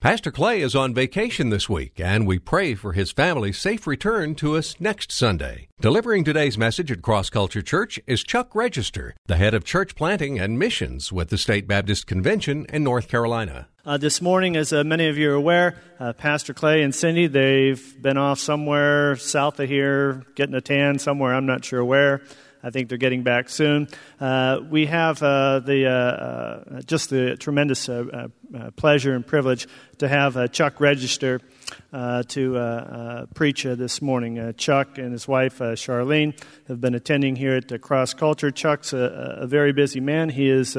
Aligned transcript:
Pastor 0.00 0.30
Clay 0.30 0.62
is 0.62 0.74
on 0.74 0.94
vacation 0.94 1.50
this 1.50 1.68
week, 1.68 2.00
and 2.00 2.26
we 2.26 2.38
pray 2.38 2.74
for 2.74 2.94
his 2.94 3.12
family's 3.12 3.58
safe 3.58 3.86
return 3.86 4.34
to 4.36 4.56
us 4.56 4.74
next 4.80 5.12
Sunday. 5.12 5.68
Delivering 5.78 6.24
today's 6.24 6.56
message 6.56 6.90
at 6.90 7.02
Cross 7.02 7.28
Culture 7.28 7.60
Church 7.60 8.00
is 8.06 8.24
Chuck 8.24 8.54
Register, 8.54 9.14
the 9.26 9.36
head 9.36 9.52
of 9.52 9.62
church 9.62 9.94
planting 9.94 10.38
and 10.38 10.58
missions 10.58 11.12
with 11.12 11.28
the 11.28 11.36
State 11.36 11.68
Baptist 11.68 12.06
Convention 12.06 12.64
in 12.70 12.82
North 12.82 13.08
Carolina. 13.08 13.68
Uh, 13.84 13.98
this 13.98 14.22
morning, 14.22 14.56
as 14.56 14.72
uh, 14.72 14.84
many 14.84 15.06
of 15.06 15.18
you 15.18 15.32
are 15.32 15.34
aware, 15.34 15.76
uh, 15.98 16.14
Pastor 16.14 16.54
Clay 16.54 16.82
and 16.82 16.94
Cindy, 16.94 17.26
they've 17.26 18.00
been 18.00 18.16
off 18.16 18.38
somewhere 18.38 19.16
south 19.16 19.60
of 19.60 19.68
here, 19.68 20.24
getting 20.34 20.54
a 20.54 20.62
tan 20.62 20.98
somewhere, 20.98 21.34
I'm 21.34 21.44
not 21.44 21.62
sure 21.62 21.84
where. 21.84 22.22
I 22.62 22.70
think 22.70 22.88
they're 22.88 22.98
getting 22.98 23.22
back 23.22 23.48
soon. 23.48 23.88
Uh, 24.20 24.60
we 24.68 24.86
have 24.86 25.22
uh, 25.22 25.60
the 25.60 25.86
uh, 25.86 25.90
uh 25.90 26.82
just 26.82 27.10
the 27.10 27.36
tremendous 27.36 27.88
uh, 27.88 28.04
uh, 28.12 28.28
uh 28.56 28.70
pleasure 28.72 29.14
and 29.14 29.26
privilege 29.26 29.66
to 29.98 30.08
have 30.08 30.36
uh, 30.36 30.46
Chuck 30.48 30.80
Register 30.80 31.40
to 31.92 33.28
preach 33.34 33.62
this 33.62 34.02
morning. 34.02 34.54
Chuck 34.54 34.98
and 34.98 35.12
his 35.12 35.26
wife 35.28 35.58
Charlene 35.58 36.38
have 36.68 36.80
been 36.80 36.94
attending 36.94 37.36
here 37.36 37.54
at 37.54 37.80
Cross 37.80 38.14
Culture. 38.14 38.50
Chuck's 38.50 38.92
a, 38.92 39.38
a, 39.40 39.46
very 39.46 39.72
busy 39.72 40.00
man. 40.00 40.30
He 40.30 40.48
is 40.48 40.76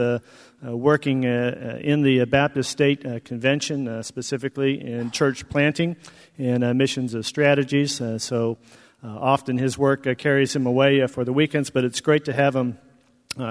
working 0.61 1.23
in 1.23 2.01
the 2.01 2.25
Baptist 2.25 2.71
State 2.71 3.23
Convention, 3.23 4.03
specifically 4.03 4.81
in 4.81 5.11
church 5.11 5.47
planting 5.49 5.95
and 6.37 6.77
missions 6.77 7.15
strategies. 7.25 8.01
so. 8.17 8.57
Uh, 9.03 9.07
often 9.07 9.57
his 9.57 9.77
work 9.77 10.05
uh, 10.05 10.13
carries 10.13 10.55
him 10.55 10.65
away 10.65 11.01
uh, 11.01 11.07
for 11.07 11.25
the 11.25 11.33
weekends, 11.33 11.69
but 11.69 11.83
it's 11.83 12.01
great 12.01 12.25
to 12.25 12.33
have 12.33 12.55
him 12.55 12.77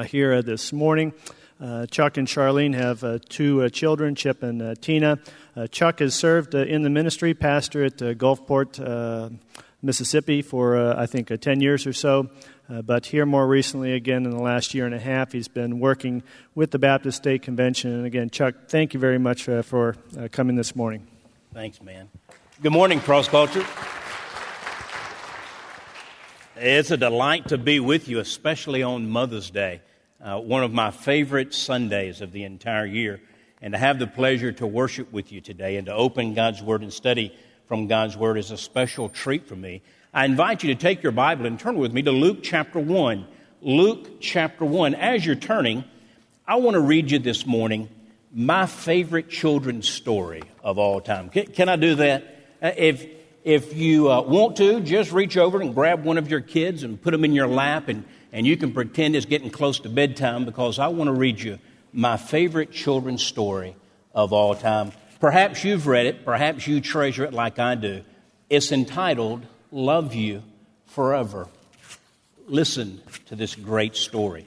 here 0.06 0.42
this 0.42 0.72
morning. 0.72 1.12
Chuck 1.90 2.16
and 2.16 2.26
Charlene 2.26 2.74
have 2.74 3.20
two 3.28 3.68
children, 3.70 4.14
Chip 4.14 4.42
and 4.42 4.80
Tina. 4.80 5.18
Chuck 5.70 5.98
has 6.00 6.14
served 6.14 6.54
in 6.54 6.82
the 6.82 6.90
ministry, 6.90 7.34
pastor 7.34 7.84
at 7.84 7.96
Gulfport, 7.96 8.78
Mississippi, 9.82 10.42
for 10.42 10.76
I 10.76 11.06
think 11.06 11.28
10 11.28 11.60
years 11.60 11.86
or 11.86 11.92
so. 11.92 12.28
Uh, 12.70 12.82
but 12.82 13.06
here, 13.06 13.26
more 13.26 13.46
recently, 13.46 13.94
again, 13.94 14.24
in 14.24 14.30
the 14.30 14.40
last 14.40 14.74
year 14.74 14.86
and 14.86 14.94
a 14.94 15.00
half, 15.00 15.32
he's 15.32 15.48
been 15.48 15.80
working 15.80 16.22
with 16.54 16.70
the 16.70 16.78
Baptist 16.78 17.16
State 17.16 17.42
Convention. 17.42 17.90
And 17.90 18.06
again, 18.06 18.30
Chuck, 18.30 18.54
thank 18.68 18.94
you 18.94 19.00
very 19.00 19.18
much 19.18 19.48
uh, 19.48 19.62
for 19.62 19.96
uh, 20.16 20.28
coming 20.30 20.54
this 20.54 20.76
morning. 20.76 21.06
Thanks, 21.52 21.82
man. 21.82 22.08
Good 22.62 22.72
morning, 22.72 23.00
Cross 23.00 23.28
Culture. 23.28 23.66
It's 26.62 26.90
a 26.90 26.98
delight 26.98 27.48
to 27.48 27.56
be 27.56 27.80
with 27.80 28.06
you, 28.06 28.18
especially 28.18 28.82
on 28.82 29.08
Mother's 29.08 29.48
Day, 29.48 29.80
uh, 30.22 30.38
one 30.38 30.62
of 30.62 30.74
my 30.74 30.90
favorite 30.90 31.54
Sundays 31.54 32.20
of 32.20 32.32
the 32.32 32.44
entire 32.44 32.84
year. 32.84 33.18
And 33.62 33.72
to 33.72 33.78
have 33.78 33.98
the 33.98 34.06
pleasure 34.06 34.52
to 34.52 34.66
worship 34.66 35.10
with 35.10 35.32
you 35.32 35.40
today 35.40 35.78
and 35.78 35.86
to 35.86 35.94
open 35.94 36.34
God's 36.34 36.62
Word 36.62 36.82
and 36.82 36.92
study 36.92 37.34
from 37.66 37.86
God's 37.86 38.14
Word 38.14 38.36
is 38.36 38.50
a 38.50 38.58
special 38.58 39.08
treat 39.08 39.48
for 39.48 39.56
me. 39.56 39.80
I 40.12 40.26
invite 40.26 40.62
you 40.62 40.74
to 40.74 40.78
take 40.78 41.02
your 41.02 41.12
Bible 41.12 41.46
and 41.46 41.58
turn 41.58 41.78
with 41.78 41.94
me 41.94 42.02
to 42.02 42.10
Luke 42.10 42.40
chapter 42.42 42.78
1. 42.78 43.26
Luke 43.62 44.20
chapter 44.20 44.66
1. 44.66 44.94
As 44.94 45.24
you're 45.24 45.36
turning, 45.36 45.82
I 46.46 46.56
want 46.56 46.74
to 46.74 46.80
read 46.80 47.10
you 47.10 47.20
this 47.20 47.46
morning 47.46 47.88
my 48.34 48.66
favorite 48.66 49.30
children's 49.30 49.88
story 49.88 50.42
of 50.62 50.76
all 50.76 51.00
time. 51.00 51.30
Can, 51.30 51.46
can 51.46 51.70
I 51.70 51.76
do 51.76 51.94
that? 51.94 52.22
Uh, 52.62 52.72
if 52.76 53.06
if 53.44 53.74
you 53.74 54.10
uh, 54.10 54.20
want 54.22 54.56
to, 54.56 54.80
just 54.80 55.12
reach 55.12 55.36
over 55.36 55.60
and 55.60 55.74
grab 55.74 56.04
one 56.04 56.18
of 56.18 56.30
your 56.30 56.40
kids 56.40 56.82
and 56.82 57.00
put 57.00 57.12
them 57.12 57.24
in 57.24 57.32
your 57.32 57.46
lap, 57.46 57.88
and, 57.88 58.04
and 58.32 58.46
you 58.46 58.56
can 58.56 58.72
pretend 58.72 59.16
it's 59.16 59.26
getting 59.26 59.50
close 59.50 59.80
to 59.80 59.88
bedtime 59.88 60.44
because 60.44 60.78
I 60.78 60.88
want 60.88 61.08
to 61.08 61.12
read 61.12 61.40
you 61.40 61.58
my 61.92 62.16
favorite 62.16 62.70
children's 62.70 63.22
story 63.22 63.76
of 64.14 64.32
all 64.32 64.54
time. 64.54 64.92
Perhaps 65.20 65.64
you've 65.64 65.86
read 65.86 66.06
it, 66.06 66.24
perhaps 66.24 66.66
you 66.66 66.80
treasure 66.80 67.24
it 67.24 67.32
like 67.32 67.58
I 67.58 67.74
do. 67.74 68.04
It's 68.48 68.72
entitled 68.72 69.46
Love 69.70 70.14
You 70.14 70.42
Forever. 70.86 71.48
Listen 72.46 73.00
to 73.26 73.36
this 73.36 73.54
great 73.54 73.96
story. 73.96 74.46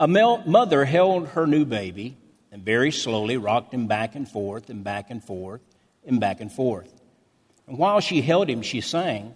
A 0.00 0.08
mother 0.08 0.84
held 0.84 1.28
her 1.28 1.46
new 1.46 1.64
baby 1.64 2.16
and 2.52 2.62
very 2.62 2.90
slowly 2.90 3.36
rocked 3.36 3.74
him 3.74 3.88
back 3.88 4.14
and 4.14 4.28
forth 4.28 4.70
and 4.70 4.82
back 4.84 5.10
and 5.10 5.22
forth 5.22 5.60
and 6.08 6.18
back 6.18 6.40
and 6.40 6.50
forth. 6.50 6.92
And 7.66 7.78
while 7.78 8.00
she 8.00 8.22
held 8.22 8.48
him, 8.48 8.62
she 8.62 8.80
sang, 8.80 9.34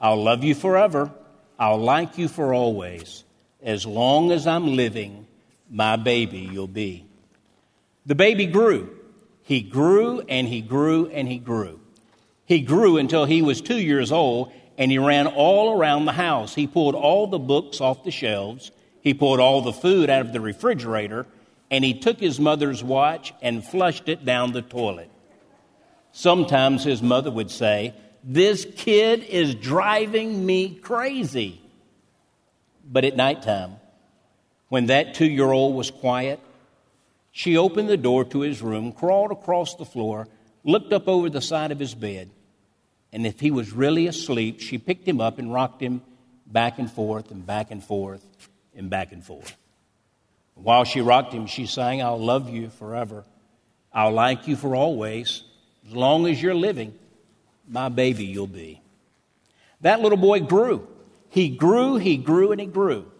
I'll 0.00 0.22
love 0.22 0.42
you 0.42 0.54
forever. 0.54 1.12
I'll 1.58 1.78
like 1.78 2.18
you 2.18 2.28
for 2.28 2.52
always. 2.52 3.24
As 3.62 3.86
long 3.86 4.32
as 4.32 4.46
I'm 4.46 4.74
living, 4.76 5.26
my 5.70 5.96
baby 5.96 6.38
you'll 6.38 6.66
be. 6.66 7.04
The 8.06 8.14
baby 8.14 8.46
grew. 8.46 8.96
He 9.42 9.60
grew 9.60 10.20
and 10.20 10.46
he 10.48 10.60
grew 10.60 11.06
and 11.06 11.28
he 11.28 11.38
grew. 11.38 11.80
He 12.44 12.60
grew 12.60 12.96
until 12.98 13.24
he 13.24 13.42
was 13.42 13.60
two 13.60 13.80
years 13.80 14.12
old 14.12 14.52
and 14.78 14.90
he 14.90 14.98
ran 14.98 15.26
all 15.26 15.78
around 15.78 16.04
the 16.04 16.12
house. 16.12 16.54
He 16.54 16.66
pulled 16.66 16.94
all 16.94 17.26
the 17.26 17.38
books 17.38 17.80
off 17.80 18.04
the 18.04 18.10
shelves. 18.10 18.70
He 19.00 19.14
pulled 19.14 19.40
all 19.40 19.62
the 19.62 19.72
food 19.72 20.10
out 20.10 20.26
of 20.26 20.32
the 20.32 20.40
refrigerator 20.40 21.26
and 21.70 21.84
he 21.84 21.94
took 21.94 22.20
his 22.20 22.38
mother's 22.38 22.82
watch 22.82 23.32
and 23.42 23.64
flushed 23.64 24.08
it 24.08 24.24
down 24.24 24.52
the 24.52 24.62
toilet. 24.62 25.10
Sometimes 26.16 26.82
his 26.82 27.02
mother 27.02 27.30
would 27.30 27.50
say, 27.50 27.92
This 28.24 28.66
kid 28.76 29.22
is 29.22 29.54
driving 29.54 30.46
me 30.46 30.74
crazy. 30.74 31.60
But 32.90 33.04
at 33.04 33.16
nighttime, 33.16 33.76
when 34.70 34.86
that 34.86 35.12
two 35.12 35.26
year 35.26 35.52
old 35.52 35.74
was 35.74 35.90
quiet, 35.90 36.40
she 37.32 37.58
opened 37.58 37.90
the 37.90 37.98
door 37.98 38.24
to 38.24 38.40
his 38.40 38.62
room, 38.62 38.92
crawled 38.92 39.30
across 39.30 39.74
the 39.74 39.84
floor, 39.84 40.26
looked 40.64 40.90
up 40.94 41.06
over 41.06 41.28
the 41.28 41.42
side 41.42 41.70
of 41.70 41.78
his 41.78 41.94
bed, 41.94 42.30
and 43.12 43.26
if 43.26 43.38
he 43.38 43.50
was 43.50 43.74
really 43.74 44.06
asleep, 44.06 44.62
she 44.62 44.78
picked 44.78 45.06
him 45.06 45.20
up 45.20 45.38
and 45.38 45.52
rocked 45.52 45.82
him 45.82 46.00
back 46.46 46.78
and 46.78 46.90
forth 46.90 47.30
and 47.30 47.44
back 47.44 47.70
and 47.70 47.84
forth 47.84 48.24
and 48.74 48.88
back 48.88 49.12
and 49.12 49.22
forth. 49.22 49.54
While 50.54 50.84
she 50.84 51.02
rocked 51.02 51.34
him, 51.34 51.46
she 51.46 51.66
sang, 51.66 52.00
I'll 52.00 52.18
love 52.18 52.48
you 52.48 52.70
forever. 52.70 53.26
I'll 53.92 54.12
like 54.12 54.48
you 54.48 54.56
for 54.56 54.74
always. 54.74 55.42
As 55.86 55.94
long 55.94 56.26
as 56.26 56.40
you're 56.42 56.54
living, 56.54 56.94
my 57.68 57.88
baby 57.88 58.24
you'll 58.24 58.46
be. 58.46 58.80
That 59.82 60.00
little 60.00 60.18
boy 60.18 60.40
grew. 60.40 60.86
He 61.28 61.48
grew, 61.48 61.96
he 61.96 62.16
grew, 62.16 62.52
and 62.52 62.60
he 62.60 62.66
grew. 62.66 63.10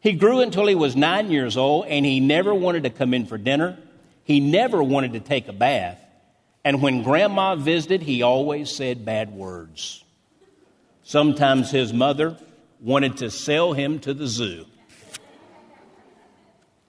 He 0.00 0.12
grew 0.12 0.40
until 0.40 0.66
he 0.66 0.74
was 0.74 0.96
nine 0.96 1.30
years 1.30 1.56
old, 1.56 1.86
and 1.86 2.04
he 2.04 2.18
never 2.18 2.54
wanted 2.54 2.84
to 2.84 2.90
come 2.90 3.14
in 3.14 3.26
for 3.26 3.38
dinner. 3.38 3.78
He 4.24 4.40
never 4.40 4.82
wanted 4.82 5.12
to 5.12 5.20
take 5.20 5.48
a 5.48 5.52
bath. 5.52 5.98
And 6.64 6.82
when 6.82 7.02
grandma 7.02 7.56
visited, 7.56 8.02
he 8.02 8.22
always 8.22 8.70
said 8.70 9.04
bad 9.04 9.32
words. 9.32 10.04
Sometimes 11.04 11.70
his 11.70 11.92
mother 11.92 12.36
wanted 12.80 13.18
to 13.18 13.30
sell 13.30 13.72
him 13.72 13.98
to 14.00 14.14
the 14.14 14.26
zoo. 14.26 14.64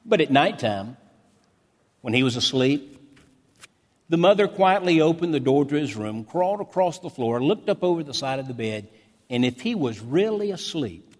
But 0.05 0.21
at 0.21 0.31
nighttime, 0.31 0.97
when 2.01 2.13
he 2.13 2.23
was 2.23 2.35
asleep, 2.35 2.92
the 4.09 4.17
mother 4.17 4.47
quietly 4.47 5.01
opened 5.01 5.33
the 5.33 5.39
door 5.39 5.65
to 5.65 5.75
his 5.75 5.95
room, 5.95 6.25
crawled 6.25 6.61
across 6.61 6.99
the 6.99 7.09
floor, 7.09 7.41
looked 7.41 7.69
up 7.69 7.83
over 7.83 8.03
the 8.03 8.13
side 8.13 8.39
of 8.39 8.47
the 8.47 8.53
bed, 8.53 8.87
and 9.29 9.45
if 9.45 9.61
he 9.61 9.75
was 9.75 9.99
really 9.99 10.51
asleep, 10.51 11.15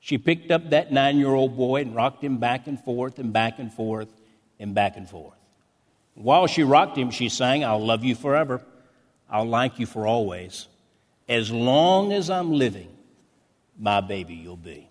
she 0.00 0.18
picked 0.18 0.50
up 0.50 0.70
that 0.70 0.92
nine 0.92 1.16
year 1.16 1.32
old 1.32 1.56
boy 1.56 1.80
and 1.80 1.94
rocked 1.94 2.22
him 2.22 2.36
back 2.36 2.66
and 2.66 2.78
forth 2.78 3.18
and 3.18 3.32
back 3.32 3.58
and 3.58 3.72
forth 3.72 4.08
and 4.60 4.74
back 4.74 4.96
and 4.96 5.08
forth. 5.08 5.38
While 6.14 6.46
she 6.46 6.62
rocked 6.62 6.96
him, 6.96 7.10
she 7.10 7.28
sang, 7.28 7.64
I'll 7.64 7.84
love 7.84 8.04
you 8.04 8.14
forever. 8.14 8.62
I'll 9.28 9.48
like 9.48 9.78
you 9.78 9.86
for 9.86 10.06
always. 10.06 10.68
As 11.28 11.50
long 11.50 12.12
as 12.12 12.28
I'm 12.28 12.52
living, 12.52 12.94
my 13.78 14.00
baby 14.00 14.34
you'll 14.34 14.56
be. 14.56 14.88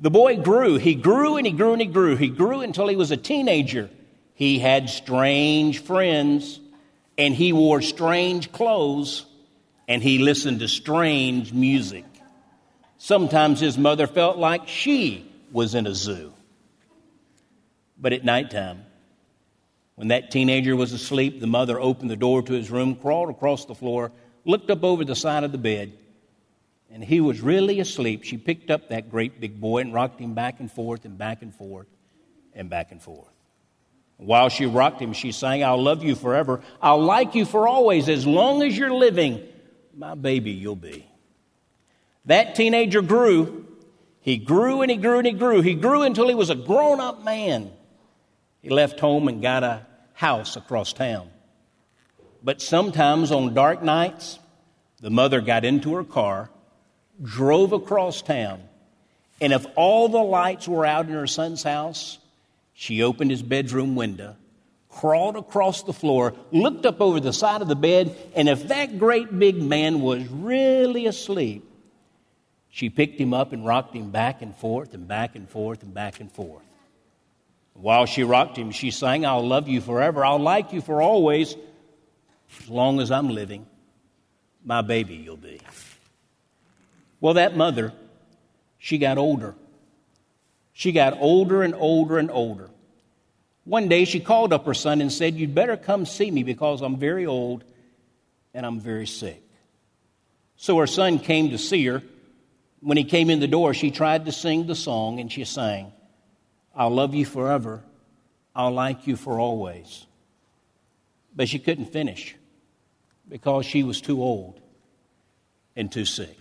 The 0.00 0.10
boy 0.10 0.36
grew. 0.36 0.76
He 0.76 0.94
grew 0.94 1.36
and 1.36 1.46
he 1.46 1.52
grew 1.52 1.72
and 1.72 1.82
he 1.82 1.88
grew. 1.88 2.16
He 2.16 2.28
grew 2.28 2.60
until 2.60 2.88
he 2.88 2.96
was 2.96 3.10
a 3.10 3.16
teenager. 3.16 3.90
He 4.34 4.58
had 4.58 4.90
strange 4.90 5.78
friends, 5.78 6.60
and 7.16 7.34
he 7.34 7.52
wore 7.52 7.80
strange 7.80 8.50
clothes, 8.50 9.26
and 9.86 10.02
he 10.02 10.18
listened 10.18 10.60
to 10.60 10.68
strange 10.68 11.52
music. 11.52 12.04
Sometimes 12.98 13.60
his 13.60 13.78
mother 13.78 14.06
felt 14.06 14.36
like 14.36 14.66
she 14.66 15.30
was 15.52 15.74
in 15.74 15.86
a 15.86 15.94
zoo. 15.94 16.32
But 17.96 18.12
at 18.12 18.24
nighttime, 18.24 18.84
when 19.94 20.08
that 20.08 20.32
teenager 20.32 20.74
was 20.74 20.92
asleep, 20.92 21.40
the 21.40 21.46
mother 21.46 21.80
opened 21.80 22.10
the 22.10 22.16
door 22.16 22.42
to 22.42 22.52
his 22.52 22.70
room, 22.70 22.96
crawled 22.96 23.30
across 23.30 23.66
the 23.66 23.74
floor, 23.74 24.10
looked 24.44 24.68
up 24.70 24.82
over 24.82 25.04
the 25.04 25.14
side 25.14 25.44
of 25.44 25.52
the 25.52 25.58
bed, 25.58 25.92
and 26.90 27.04
he 27.04 27.20
was 27.20 27.40
really 27.40 27.78
asleep. 27.78 28.24
She 28.24 28.36
picked 28.36 28.70
up 28.70 28.88
that 28.88 29.10
great 29.10 29.40
big 29.40 29.60
boy 29.60 29.78
and 29.78 29.94
rocked 29.94 30.20
him 30.20 30.34
back 30.34 30.58
and 30.58 30.70
forth 30.70 31.04
and 31.04 31.16
back 31.16 31.42
and 31.42 31.54
forth 31.54 31.86
and 32.52 32.68
back 32.68 32.90
and 32.90 33.00
forth. 33.00 33.33
While 34.24 34.48
she 34.48 34.66
rocked 34.66 35.00
him, 35.00 35.12
she 35.12 35.32
sang, 35.32 35.62
I'll 35.62 35.82
love 35.82 36.02
you 36.02 36.14
forever. 36.14 36.62
I'll 36.80 37.02
like 37.02 37.34
you 37.34 37.44
for 37.44 37.68
always. 37.68 38.08
As 38.08 38.26
long 38.26 38.62
as 38.62 38.76
you're 38.76 38.92
living, 38.92 39.46
my 39.94 40.14
baby 40.14 40.52
you'll 40.52 40.76
be. 40.76 41.06
That 42.24 42.54
teenager 42.54 43.02
grew. 43.02 43.66
He 44.20 44.38
grew 44.38 44.80
and 44.80 44.90
he 44.90 44.96
grew 44.96 45.18
and 45.18 45.26
he 45.26 45.32
grew. 45.34 45.60
He 45.60 45.74
grew 45.74 46.02
until 46.02 46.28
he 46.28 46.34
was 46.34 46.48
a 46.48 46.54
grown 46.54 47.00
up 47.00 47.22
man. 47.22 47.70
He 48.62 48.70
left 48.70 48.98
home 48.98 49.28
and 49.28 49.42
got 49.42 49.62
a 49.62 49.86
house 50.14 50.56
across 50.56 50.94
town. 50.94 51.28
But 52.42 52.62
sometimes 52.62 53.30
on 53.30 53.52
dark 53.52 53.82
nights, 53.82 54.38
the 55.00 55.10
mother 55.10 55.42
got 55.42 55.66
into 55.66 55.94
her 55.96 56.04
car, 56.04 56.48
drove 57.22 57.72
across 57.72 58.22
town, 58.22 58.62
and 59.40 59.52
if 59.52 59.66
all 59.76 60.08
the 60.08 60.22
lights 60.22 60.66
were 60.66 60.86
out 60.86 61.06
in 61.06 61.12
her 61.12 61.26
son's 61.26 61.62
house, 61.62 62.18
she 62.74 63.02
opened 63.02 63.30
his 63.30 63.42
bedroom 63.42 63.94
window, 63.94 64.36
crawled 64.90 65.36
across 65.36 65.84
the 65.84 65.92
floor, 65.92 66.34
looked 66.50 66.84
up 66.84 67.00
over 67.00 67.20
the 67.20 67.32
side 67.32 67.62
of 67.62 67.68
the 67.68 67.76
bed, 67.76 68.14
and 68.34 68.48
if 68.48 68.68
that 68.68 68.98
great 68.98 69.36
big 69.38 69.62
man 69.62 70.00
was 70.00 70.26
really 70.28 71.06
asleep, 71.06 71.64
she 72.68 72.90
picked 72.90 73.20
him 73.20 73.32
up 73.32 73.52
and 73.52 73.64
rocked 73.64 73.94
him 73.94 74.10
back 74.10 74.42
and 74.42 74.54
forth 74.56 74.94
and 74.94 75.06
back 75.06 75.36
and 75.36 75.48
forth 75.48 75.84
and 75.84 75.94
back 75.94 76.18
and 76.18 76.30
forth. 76.30 76.64
While 77.74 78.06
she 78.06 78.24
rocked 78.24 78.56
him, 78.56 78.72
she 78.72 78.90
sang, 78.90 79.24
I'll 79.24 79.46
love 79.46 79.68
you 79.68 79.80
forever. 79.80 80.24
I'll 80.24 80.38
like 80.38 80.72
you 80.72 80.80
for 80.80 81.00
always. 81.00 81.56
As 82.60 82.68
long 82.68 83.00
as 83.00 83.10
I'm 83.10 83.28
living, 83.28 83.66
my 84.64 84.82
baby 84.82 85.14
you'll 85.14 85.36
be. 85.36 85.60
Well, 87.20 87.34
that 87.34 87.56
mother, 87.56 87.92
she 88.78 88.98
got 88.98 89.18
older. 89.18 89.54
She 90.74 90.90
got 90.90 91.16
older 91.20 91.62
and 91.62 91.74
older 91.74 92.18
and 92.18 92.30
older. 92.30 92.68
One 93.62 93.88
day 93.88 94.04
she 94.04 94.20
called 94.20 94.52
up 94.52 94.66
her 94.66 94.74
son 94.74 95.00
and 95.00 95.10
said, 95.10 95.36
You'd 95.36 95.54
better 95.54 95.76
come 95.76 96.04
see 96.04 96.30
me 96.30 96.42
because 96.42 96.82
I'm 96.82 96.98
very 96.98 97.24
old 97.24 97.64
and 98.52 98.66
I'm 98.66 98.80
very 98.80 99.06
sick. 99.06 99.40
So 100.56 100.76
her 100.78 100.88
son 100.88 101.20
came 101.20 101.50
to 101.50 101.58
see 101.58 101.86
her. 101.86 102.02
When 102.80 102.98
he 102.98 103.04
came 103.04 103.30
in 103.30 103.40
the 103.40 103.46
door, 103.46 103.72
she 103.72 103.90
tried 103.90 104.26
to 104.26 104.32
sing 104.32 104.66
the 104.66 104.74
song 104.74 105.20
and 105.20 105.32
she 105.32 105.44
sang, 105.44 105.92
I'll 106.74 106.90
love 106.90 107.14
you 107.14 107.24
forever. 107.24 107.82
I'll 108.54 108.72
like 108.72 109.06
you 109.06 109.16
for 109.16 109.38
always. 109.38 110.06
But 111.34 111.48
she 111.48 111.60
couldn't 111.60 111.86
finish 111.86 112.36
because 113.28 113.64
she 113.64 113.84
was 113.84 114.00
too 114.00 114.20
old 114.22 114.60
and 115.76 115.90
too 115.90 116.04
sick. 116.04 116.36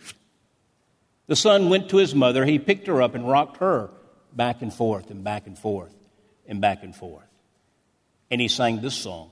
The 1.27 1.35
son 1.35 1.69
went 1.69 1.89
to 1.89 1.97
his 1.97 2.15
mother. 2.15 2.45
He 2.45 2.59
picked 2.59 2.87
her 2.87 3.01
up 3.01 3.15
and 3.15 3.29
rocked 3.29 3.57
her 3.57 3.91
back 4.35 4.61
and 4.61 4.73
forth 4.73 5.09
and 5.09 5.23
back 5.23 5.47
and 5.47 5.57
forth 5.57 5.93
and 6.47 6.61
back 6.61 6.83
and 6.83 6.95
forth. 6.95 7.27
And 8.31 8.41
he 8.41 8.47
sang 8.47 8.81
this 8.81 8.95
song 8.95 9.29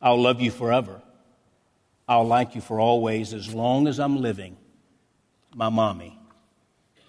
I'll 0.00 0.20
love 0.20 0.40
you 0.40 0.50
forever. 0.50 1.00
I'll 2.08 2.26
like 2.26 2.54
you 2.54 2.60
for 2.60 2.78
always. 2.78 3.32
As 3.32 3.52
long 3.52 3.88
as 3.88 3.98
I'm 3.98 4.16
living, 4.16 4.56
my 5.54 5.68
mommy, 5.68 6.18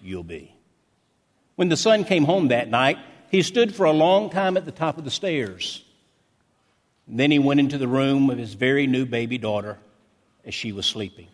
you'll 0.00 0.24
be. 0.24 0.54
When 1.54 1.68
the 1.68 1.76
son 1.76 2.04
came 2.04 2.24
home 2.24 2.48
that 2.48 2.68
night, 2.68 2.98
he 3.30 3.42
stood 3.42 3.74
for 3.74 3.84
a 3.84 3.92
long 3.92 4.30
time 4.30 4.56
at 4.56 4.64
the 4.64 4.72
top 4.72 4.98
of 4.98 5.04
the 5.04 5.10
stairs. 5.10 5.84
Then 7.06 7.30
he 7.30 7.38
went 7.38 7.60
into 7.60 7.78
the 7.78 7.88
room 7.88 8.30
of 8.30 8.38
his 8.38 8.54
very 8.54 8.86
new 8.86 9.06
baby 9.06 9.38
daughter 9.38 9.78
as 10.44 10.54
she 10.54 10.72
was 10.72 10.86
sleeping. 10.86 11.28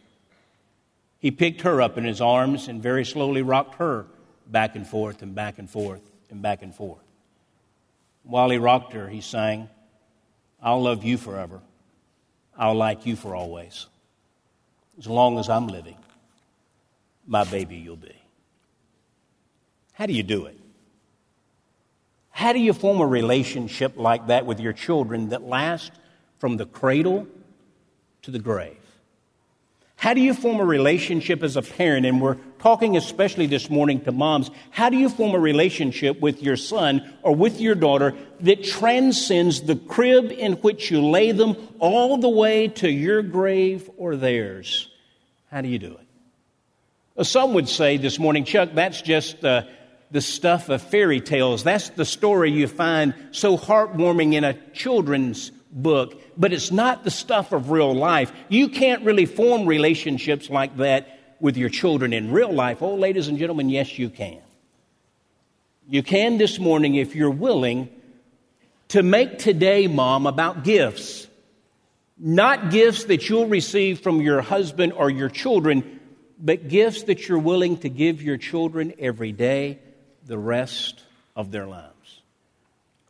He 1.18 1.30
picked 1.30 1.62
her 1.62 1.80
up 1.80 1.96
in 1.96 2.04
his 2.04 2.20
arms 2.20 2.68
and 2.68 2.82
very 2.82 3.04
slowly 3.04 3.42
rocked 3.42 3.76
her 3.76 4.06
back 4.46 4.76
and 4.76 4.86
forth 4.86 5.22
and 5.22 5.34
back 5.34 5.58
and 5.58 5.68
forth 5.68 6.02
and 6.30 6.42
back 6.42 6.62
and 6.62 6.74
forth. 6.74 7.02
While 8.22 8.50
he 8.50 8.58
rocked 8.58 8.92
her, 8.94 9.08
he 9.08 9.20
sang, 9.20 9.68
I'll 10.62 10.82
love 10.82 11.04
you 11.04 11.18
forever. 11.18 11.60
I'll 12.56 12.74
like 12.74 13.06
you 13.06 13.16
for 13.16 13.34
always. 13.34 13.86
As 14.98 15.06
long 15.06 15.38
as 15.38 15.48
I'm 15.48 15.66
living, 15.66 15.96
my 17.26 17.44
baby 17.44 17.76
you'll 17.76 17.96
be. 17.96 18.14
How 19.92 20.06
do 20.06 20.12
you 20.12 20.22
do 20.22 20.46
it? 20.46 20.58
How 22.30 22.52
do 22.52 22.58
you 22.58 22.72
form 22.72 23.00
a 23.00 23.06
relationship 23.06 23.96
like 23.96 24.26
that 24.26 24.46
with 24.46 24.58
your 24.58 24.72
children 24.72 25.28
that 25.28 25.42
lasts 25.42 25.92
from 26.38 26.56
the 26.56 26.66
cradle 26.66 27.28
to 28.22 28.30
the 28.30 28.38
grave? 28.38 28.76
How 29.96 30.14
do 30.14 30.20
you 30.20 30.34
form 30.34 30.60
a 30.60 30.64
relationship 30.64 31.42
as 31.42 31.56
a 31.56 31.62
parent? 31.62 32.06
And 32.06 32.20
we're 32.20 32.36
talking 32.64 32.96
especially 32.96 33.46
this 33.46 33.68
morning 33.68 34.00
to 34.00 34.10
moms. 34.10 34.50
How 34.70 34.88
do 34.88 34.96
you 34.96 35.10
form 35.10 35.34
a 35.34 35.38
relationship 35.38 36.22
with 36.22 36.42
your 36.42 36.56
son 36.56 37.12
or 37.20 37.36
with 37.36 37.60
your 37.60 37.74
daughter 37.74 38.14
that 38.40 38.64
transcends 38.64 39.60
the 39.60 39.76
crib 39.76 40.32
in 40.32 40.54
which 40.54 40.90
you 40.90 41.02
lay 41.02 41.32
them 41.32 41.58
all 41.78 42.16
the 42.16 42.30
way 42.30 42.68
to 42.68 42.90
your 42.90 43.20
grave 43.20 43.90
or 43.98 44.16
theirs? 44.16 44.88
How 45.50 45.60
do 45.60 45.68
you 45.68 45.78
do 45.78 45.98
it? 47.18 47.26
Some 47.26 47.52
would 47.52 47.68
say 47.68 47.98
this 47.98 48.18
morning, 48.18 48.46
Chuck, 48.46 48.70
that's 48.72 49.02
just 49.02 49.44
uh, 49.44 49.64
the 50.10 50.22
stuff 50.22 50.70
of 50.70 50.80
fairy 50.80 51.20
tales. 51.20 51.64
That's 51.64 51.90
the 51.90 52.06
story 52.06 52.50
you 52.50 52.66
find 52.66 53.12
so 53.32 53.58
heartwarming 53.58 54.32
in 54.32 54.42
a 54.42 54.54
children's 54.70 55.50
book, 55.70 56.18
but 56.34 56.54
it's 56.54 56.72
not 56.72 57.04
the 57.04 57.10
stuff 57.10 57.52
of 57.52 57.70
real 57.70 57.94
life. 57.94 58.32
You 58.48 58.70
can't 58.70 59.04
really 59.04 59.26
form 59.26 59.66
relationships 59.66 60.48
like 60.48 60.78
that 60.78 61.13
with 61.44 61.58
your 61.58 61.68
children 61.68 62.14
in 62.14 62.32
real 62.32 62.50
life. 62.50 62.80
Oh, 62.80 62.94
ladies 62.94 63.28
and 63.28 63.38
gentlemen, 63.38 63.68
yes, 63.68 63.98
you 63.98 64.08
can. 64.08 64.40
You 65.86 66.02
can 66.02 66.38
this 66.38 66.58
morning 66.58 66.94
if 66.94 67.14
you're 67.14 67.28
willing 67.28 67.90
to 68.88 69.02
make 69.02 69.38
today, 69.38 69.86
mom, 69.86 70.26
about 70.26 70.64
gifts. 70.64 71.28
Not 72.16 72.70
gifts 72.70 73.04
that 73.04 73.28
you'll 73.28 73.48
receive 73.48 74.00
from 74.00 74.22
your 74.22 74.40
husband 74.40 74.94
or 74.94 75.10
your 75.10 75.28
children, 75.28 76.00
but 76.38 76.68
gifts 76.68 77.02
that 77.02 77.28
you're 77.28 77.38
willing 77.38 77.76
to 77.80 77.90
give 77.90 78.22
your 78.22 78.38
children 78.38 78.94
every 78.98 79.32
day 79.32 79.80
the 80.24 80.38
rest 80.38 81.02
of 81.36 81.50
their 81.50 81.66
lives. 81.66 82.22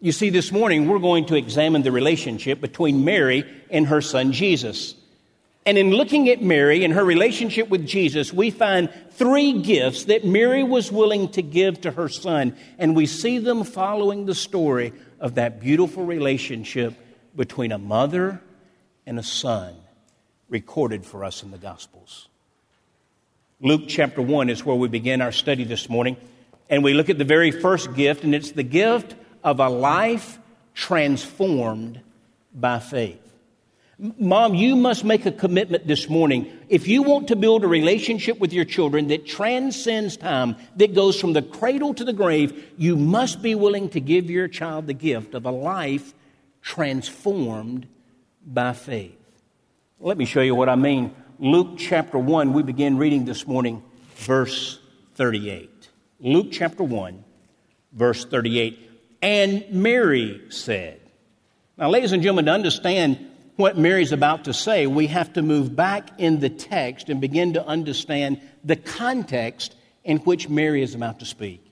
You 0.00 0.10
see, 0.10 0.30
this 0.30 0.50
morning 0.50 0.88
we're 0.88 0.98
going 0.98 1.26
to 1.26 1.36
examine 1.36 1.82
the 1.82 1.92
relationship 1.92 2.60
between 2.60 3.04
Mary 3.04 3.44
and 3.70 3.86
her 3.86 4.00
son 4.00 4.32
Jesus. 4.32 4.96
And 5.66 5.78
in 5.78 5.90
looking 5.90 6.28
at 6.28 6.42
Mary 6.42 6.84
and 6.84 6.92
her 6.92 7.04
relationship 7.04 7.68
with 7.68 7.86
Jesus, 7.86 8.32
we 8.32 8.50
find 8.50 8.90
three 9.12 9.62
gifts 9.62 10.04
that 10.04 10.24
Mary 10.24 10.62
was 10.62 10.92
willing 10.92 11.30
to 11.30 11.42
give 11.42 11.80
to 11.82 11.90
her 11.90 12.08
son. 12.08 12.54
And 12.78 12.94
we 12.94 13.06
see 13.06 13.38
them 13.38 13.64
following 13.64 14.26
the 14.26 14.34
story 14.34 14.92
of 15.20 15.36
that 15.36 15.60
beautiful 15.60 16.04
relationship 16.04 16.94
between 17.34 17.72
a 17.72 17.78
mother 17.78 18.42
and 19.06 19.18
a 19.18 19.22
son 19.22 19.74
recorded 20.50 21.06
for 21.06 21.24
us 21.24 21.42
in 21.42 21.50
the 21.50 21.58
Gospels. 21.58 22.28
Luke 23.60 23.84
chapter 23.88 24.20
1 24.20 24.50
is 24.50 24.64
where 24.66 24.76
we 24.76 24.88
begin 24.88 25.22
our 25.22 25.32
study 25.32 25.64
this 25.64 25.88
morning 25.88 26.18
and 26.68 26.82
we 26.82 26.94
look 26.94 27.10
at 27.10 27.18
the 27.18 27.24
very 27.24 27.50
first 27.50 27.94
gift, 27.94 28.24
and 28.24 28.34
it's 28.34 28.52
the 28.52 28.62
gift 28.62 29.14
of 29.42 29.60
a 29.60 29.68
life 29.68 30.38
transformed 30.74 32.00
by 32.54 32.78
faith. 32.78 33.23
Mom, 33.98 34.54
you 34.54 34.74
must 34.74 35.04
make 35.04 35.24
a 35.24 35.30
commitment 35.30 35.86
this 35.86 36.08
morning. 36.08 36.50
If 36.68 36.88
you 36.88 37.02
want 37.02 37.28
to 37.28 37.36
build 37.36 37.62
a 37.62 37.68
relationship 37.68 38.40
with 38.40 38.52
your 38.52 38.64
children 38.64 39.08
that 39.08 39.24
transcends 39.24 40.16
time, 40.16 40.56
that 40.76 40.94
goes 40.94 41.20
from 41.20 41.32
the 41.32 41.42
cradle 41.42 41.94
to 41.94 42.04
the 42.04 42.12
grave, 42.12 42.72
you 42.76 42.96
must 42.96 43.40
be 43.40 43.54
willing 43.54 43.88
to 43.90 44.00
give 44.00 44.30
your 44.30 44.48
child 44.48 44.88
the 44.88 44.94
gift 44.94 45.34
of 45.34 45.46
a 45.46 45.50
life 45.50 46.12
transformed 46.60 47.86
by 48.44 48.72
faith. 48.72 49.16
Let 50.00 50.18
me 50.18 50.24
show 50.24 50.40
you 50.40 50.56
what 50.56 50.68
I 50.68 50.74
mean. 50.74 51.14
Luke 51.38 51.78
chapter 51.78 52.18
1, 52.18 52.52
we 52.52 52.62
begin 52.62 52.98
reading 52.98 53.24
this 53.24 53.46
morning, 53.46 53.82
verse 54.16 54.80
38. 55.14 55.70
Luke 56.18 56.48
chapter 56.50 56.82
1, 56.82 57.22
verse 57.92 58.24
38. 58.24 58.90
And 59.22 59.70
Mary 59.70 60.42
said, 60.48 61.00
Now, 61.78 61.90
ladies 61.90 62.12
and 62.12 62.22
gentlemen, 62.22 62.46
to 62.46 62.52
understand 62.52 63.30
what 63.56 63.78
Mary's 63.78 64.12
about 64.12 64.44
to 64.44 64.52
say, 64.52 64.86
we 64.86 65.06
have 65.08 65.32
to 65.34 65.42
move 65.42 65.74
back 65.76 66.10
in 66.18 66.40
the 66.40 66.50
text 66.50 67.08
and 67.08 67.20
begin 67.20 67.54
to 67.54 67.66
understand 67.66 68.40
the 68.64 68.76
context 68.76 69.76
in 70.02 70.18
which 70.18 70.48
Mary 70.48 70.82
is 70.82 70.94
about 70.94 71.20
to 71.20 71.24
speak. 71.24 71.64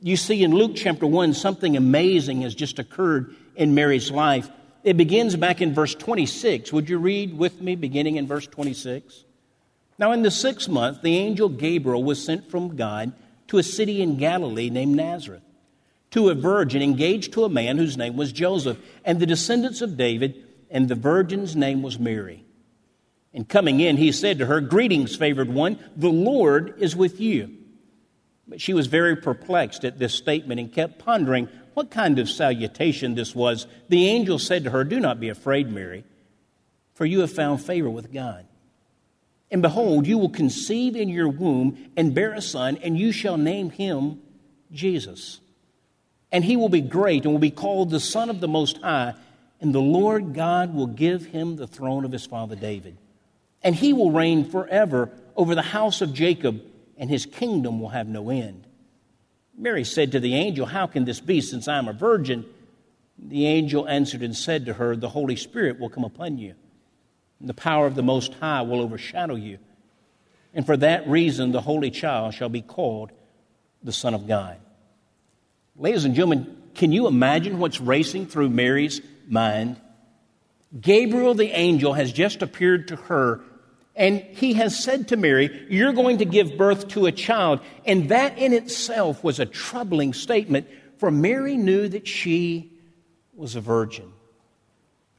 You 0.00 0.16
see, 0.16 0.44
in 0.44 0.52
Luke 0.52 0.72
chapter 0.76 1.06
1, 1.06 1.34
something 1.34 1.76
amazing 1.76 2.42
has 2.42 2.54
just 2.54 2.78
occurred 2.78 3.34
in 3.56 3.74
Mary's 3.74 4.10
life. 4.10 4.48
It 4.84 4.96
begins 4.96 5.34
back 5.34 5.60
in 5.60 5.74
verse 5.74 5.94
26. 5.94 6.72
Would 6.72 6.88
you 6.88 6.98
read 6.98 7.36
with 7.36 7.60
me, 7.60 7.74
beginning 7.74 8.16
in 8.16 8.26
verse 8.26 8.46
26? 8.46 9.24
Now, 9.98 10.12
in 10.12 10.22
the 10.22 10.30
sixth 10.30 10.68
month, 10.68 11.02
the 11.02 11.16
angel 11.16 11.48
Gabriel 11.48 12.04
was 12.04 12.24
sent 12.24 12.48
from 12.50 12.76
God 12.76 13.12
to 13.48 13.58
a 13.58 13.62
city 13.64 14.00
in 14.00 14.18
Galilee 14.18 14.70
named 14.70 14.94
Nazareth, 14.94 15.42
to 16.12 16.28
a 16.28 16.34
virgin 16.34 16.80
engaged 16.80 17.32
to 17.32 17.44
a 17.44 17.48
man 17.48 17.78
whose 17.78 17.96
name 17.96 18.16
was 18.16 18.30
Joseph, 18.30 18.78
and 19.04 19.18
the 19.18 19.26
descendants 19.26 19.80
of 19.80 19.96
David, 19.96 20.44
and 20.70 20.88
the 20.88 20.94
virgin's 20.94 21.56
name 21.56 21.82
was 21.82 21.98
Mary. 21.98 22.44
And 23.34 23.48
coming 23.48 23.80
in, 23.80 23.96
he 23.96 24.12
said 24.12 24.38
to 24.38 24.46
her, 24.46 24.60
Greetings, 24.60 25.14
favored 25.16 25.48
one, 25.50 25.78
the 25.96 26.10
Lord 26.10 26.74
is 26.78 26.96
with 26.96 27.20
you. 27.20 27.54
But 28.46 28.60
she 28.60 28.72
was 28.72 28.86
very 28.86 29.16
perplexed 29.16 29.84
at 29.84 29.98
this 29.98 30.14
statement 30.14 30.58
and 30.58 30.72
kept 30.72 30.98
pondering 30.98 31.48
what 31.74 31.90
kind 31.90 32.18
of 32.18 32.30
salutation 32.30 33.14
this 33.14 33.34
was. 33.34 33.66
The 33.88 34.08
angel 34.08 34.38
said 34.38 34.64
to 34.64 34.70
her, 34.70 34.84
Do 34.84 34.98
not 34.98 35.20
be 35.20 35.28
afraid, 35.28 35.70
Mary, 35.70 36.04
for 36.94 37.04
you 37.04 37.20
have 37.20 37.30
found 37.30 37.62
favor 37.62 37.90
with 37.90 38.12
God. 38.12 38.46
And 39.50 39.62
behold, 39.62 40.06
you 40.06 40.18
will 40.18 40.30
conceive 40.30 40.96
in 40.96 41.08
your 41.08 41.28
womb 41.28 41.90
and 41.96 42.14
bear 42.14 42.32
a 42.32 42.42
son, 42.42 42.78
and 42.78 42.98
you 42.98 43.12
shall 43.12 43.36
name 43.36 43.70
him 43.70 44.20
Jesus. 44.72 45.40
and 46.30 46.44
he 46.44 46.56
will 46.56 46.68
be 46.68 46.80
great 46.80 47.24
and 47.24 47.32
will 47.32 47.38
be 47.40 47.50
called 47.50 47.90
the 47.90 48.00
Son 48.00 48.30
of 48.30 48.40
the 48.40 48.48
Most 48.48 48.78
High, 48.78 49.14
and 49.60 49.74
the 49.74 49.80
Lord 49.80 50.34
God 50.34 50.74
will 50.74 50.86
give 50.86 51.26
him 51.26 51.56
the 51.56 51.66
throne 51.66 52.04
of 52.04 52.12
his 52.12 52.26
father 52.26 52.54
David. 52.54 52.96
And 53.62 53.74
he 53.74 53.92
will 53.92 54.12
reign 54.12 54.44
forever 54.48 55.10
over 55.36 55.54
the 55.54 55.62
house 55.62 56.00
of 56.00 56.14
Jacob, 56.14 56.62
and 56.96 57.10
his 57.10 57.26
kingdom 57.26 57.80
will 57.80 57.88
have 57.88 58.06
no 58.06 58.30
end. 58.30 58.66
Mary 59.56 59.84
said 59.84 60.12
to 60.12 60.20
the 60.20 60.34
angel, 60.34 60.66
How 60.66 60.86
can 60.86 61.04
this 61.04 61.20
be, 61.20 61.40
since 61.40 61.66
I 61.66 61.78
am 61.78 61.88
a 61.88 61.92
virgin? 61.92 62.44
The 63.18 63.46
angel 63.46 63.88
answered 63.88 64.22
and 64.22 64.36
said 64.36 64.66
to 64.66 64.74
her, 64.74 64.94
The 64.94 65.08
Holy 65.08 65.34
Spirit 65.34 65.80
will 65.80 65.88
come 65.88 66.04
upon 66.04 66.38
you, 66.38 66.54
and 67.40 67.48
the 67.48 67.54
power 67.54 67.86
of 67.86 67.96
the 67.96 68.02
Most 68.02 68.34
High 68.34 68.62
will 68.62 68.80
overshadow 68.80 69.34
you. 69.34 69.58
And 70.54 70.64
for 70.64 70.76
that 70.76 71.08
reason, 71.08 71.50
the 71.50 71.60
Holy 71.60 71.90
Child 71.90 72.34
shall 72.34 72.48
be 72.48 72.62
called 72.62 73.10
the 73.82 73.92
Son 73.92 74.14
of 74.14 74.28
God. 74.28 74.58
Ladies 75.76 76.04
and 76.04 76.14
gentlemen, 76.14 76.56
can 76.74 76.92
you 76.92 77.08
imagine 77.08 77.58
what's 77.58 77.80
racing 77.80 78.26
through 78.26 78.50
Mary's 78.50 79.00
mind? 79.30 79.80
Gabriel 80.78 81.34
the 81.34 81.50
angel 81.50 81.94
has 81.94 82.12
just 82.12 82.42
appeared 82.42 82.88
to 82.88 82.96
her, 82.96 83.40
and 83.96 84.20
he 84.20 84.54
has 84.54 84.82
said 84.82 85.08
to 85.08 85.16
Mary, 85.16 85.66
You're 85.70 85.92
going 85.92 86.18
to 86.18 86.24
give 86.24 86.56
birth 86.56 86.88
to 86.88 87.06
a 87.06 87.12
child. 87.12 87.60
And 87.84 88.10
that 88.10 88.38
in 88.38 88.52
itself 88.52 89.24
was 89.24 89.40
a 89.40 89.46
troubling 89.46 90.12
statement, 90.12 90.68
for 90.98 91.10
Mary 91.10 91.56
knew 91.56 91.88
that 91.88 92.06
she 92.06 92.72
was 93.34 93.56
a 93.56 93.60
virgin. 93.60 94.12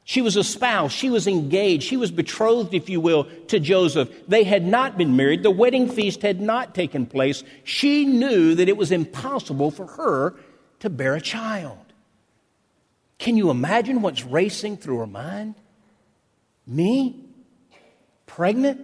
She 0.04 0.22
was 0.22 0.36
a 0.36 0.42
spouse. 0.42 0.92
She 0.92 1.08
was 1.08 1.28
engaged. 1.28 1.84
She 1.84 1.96
was 1.96 2.10
betrothed, 2.10 2.74
if 2.74 2.88
you 2.88 3.00
will, 3.00 3.28
to 3.46 3.60
Joseph. 3.60 4.10
They 4.26 4.42
had 4.42 4.66
not 4.66 4.98
been 4.98 5.14
married. 5.14 5.44
The 5.44 5.52
wedding 5.52 5.88
feast 5.88 6.22
had 6.22 6.40
not 6.40 6.74
taken 6.74 7.06
place. 7.06 7.44
She 7.62 8.06
knew 8.06 8.56
that 8.56 8.68
it 8.68 8.76
was 8.76 8.90
impossible 8.90 9.70
for 9.70 9.86
her 9.86 10.34
to 10.80 10.90
bear 10.90 11.14
a 11.14 11.20
child. 11.20 11.89
Can 13.20 13.36
you 13.36 13.50
imagine 13.50 14.00
what's 14.00 14.24
racing 14.24 14.78
through 14.78 14.98
her 15.00 15.06
mind? 15.06 15.54
Me? 16.66 17.22
Pregnant? 18.24 18.80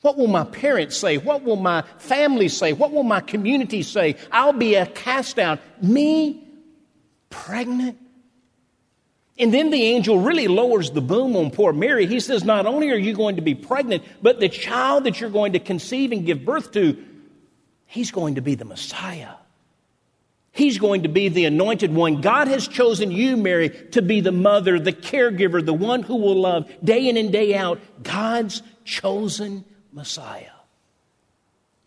What 0.00 0.18
will 0.18 0.26
my 0.26 0.42
parents 0.42 0.96
say? 0.96 1.18
What 1.18 1.44
will 1.44 1.54
my 1.54 1.84
family 1.98 2.48
say? 2.48 2.72
What 2.72 2.90
will 2.90 3.04
my 3.04 3.20
community 3.20 3.84
say? 3.84 4.16
I'll 4.32 4.52
be 4.52 4.74
a 4.74 4.86
cast 4.86 5.38
out. 5.38 5.60
Me? 5.80 6.44
Pregnant? 7.30 7.96
And 9.38 9.54
then 9.54 9.70
the 9.70 9.84
angel 9.84 10.18
really 10.18 10.48
lowers 10.48 10.90
the 10.90 11.00
boom 11.00 11.36
on 11.36 11.52
poor 11.52 11.72
Mary. 11.72 12.06
He 12.06 12.18
says, 12.18 12.42
Not 12.42 12.66
only 12.66 12.90
are 12.90 12.96
you 12.96 13.14
going 13.14 13.36
to 13.36 13.42
be 13.42 13.54
pregnant, 13.54 14.02
but 14.20 14.40
the 14.40 14.48
child 14.48 15.04
that 15.04 15.20
you're 15.20 15.30
going 15.30 15.52
to 15.52 15.60
conceive 15.60 16.10
and 16.10 16.26
give 16.26 16.44
birth 16.44 16.72
to, 16.72 17.00
he's 17.86 18.10
going 18.10 18.34
to 18.34 18.40
be 18.40 18.56
the 18.56 18.64
Messiah. 18.64 19.34
He's 20.52 20.78
going 20.78 21.04
to 21.04 21.08
be 21.08 21.28
the 21.28 21.46
anointed 21.46 21.94
one. 21.94 22.20
God 22.20 22.46
has 22.48 22.68
chosen 22.68 23.10
you, 23.10 23.38
Mary, 23.38 23.70
to 23.92 24.02
be 24.02 24.20
the 24.20 24.32
mother, 24.32 24.78
the 24.78 24.92
caregiver, 24.92 25.64
the 25.64 25.72
one 25.72 26.02
who 26.02 26.16
will 26.16 26.40
love 26.40 26.70
day 26.84 27.08
in 27.08 27.16
and 27.16 27.32
day 27.32 27.54
out 27.54 27.80
God's 28.02 28.62
chosen 28.84 29.64
Messiah. 29.92 30.46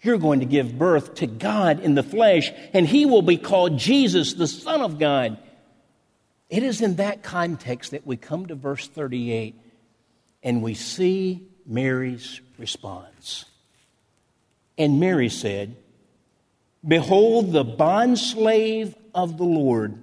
You're 0.01 0.17
going 0.17 0.39
to 0.39 0.45
give 0.45 0.77
birth 0.77 1.15
to 1.15 1.27
God 1.27 1.79
in 1.79 1.93
the 1.95 2.03
flesh, 2.03 2.51
and 2.73 2.87
he 2.87 3.05
will 3.05 3.21
be 3.21 3.37
called 3.37 3.77
Jesus, 3.77 4.33
the 4.33 4.47
Son 4.47 4.81
of 4.81 4.97
God. 4.99 5.37
It 6.49 6.63
is 6.63 6.81
in 6.81 6.95
that 6.95 7.23
context 7.23 7.91
that 7.91 8.05
we 8.05 8.17
come 8.17 8.47
to 8.47 8.55
verse 8.55 8.87
38 8.87 9.55
and 10.43 10.61
we 10.61 10.75
see 10.75 11.47
Mary's 11.65 12.39
response. 12.59 13.45
And 14.77 14.99
Mary 14.99 15.29
said, 15.29 15.75
Behold, 16.87 17.51
the 17.51 17.65
bondslave 17.65 18.93
of 19.13 19.37
the 19.37 19.43
Lord. 19.43 20.01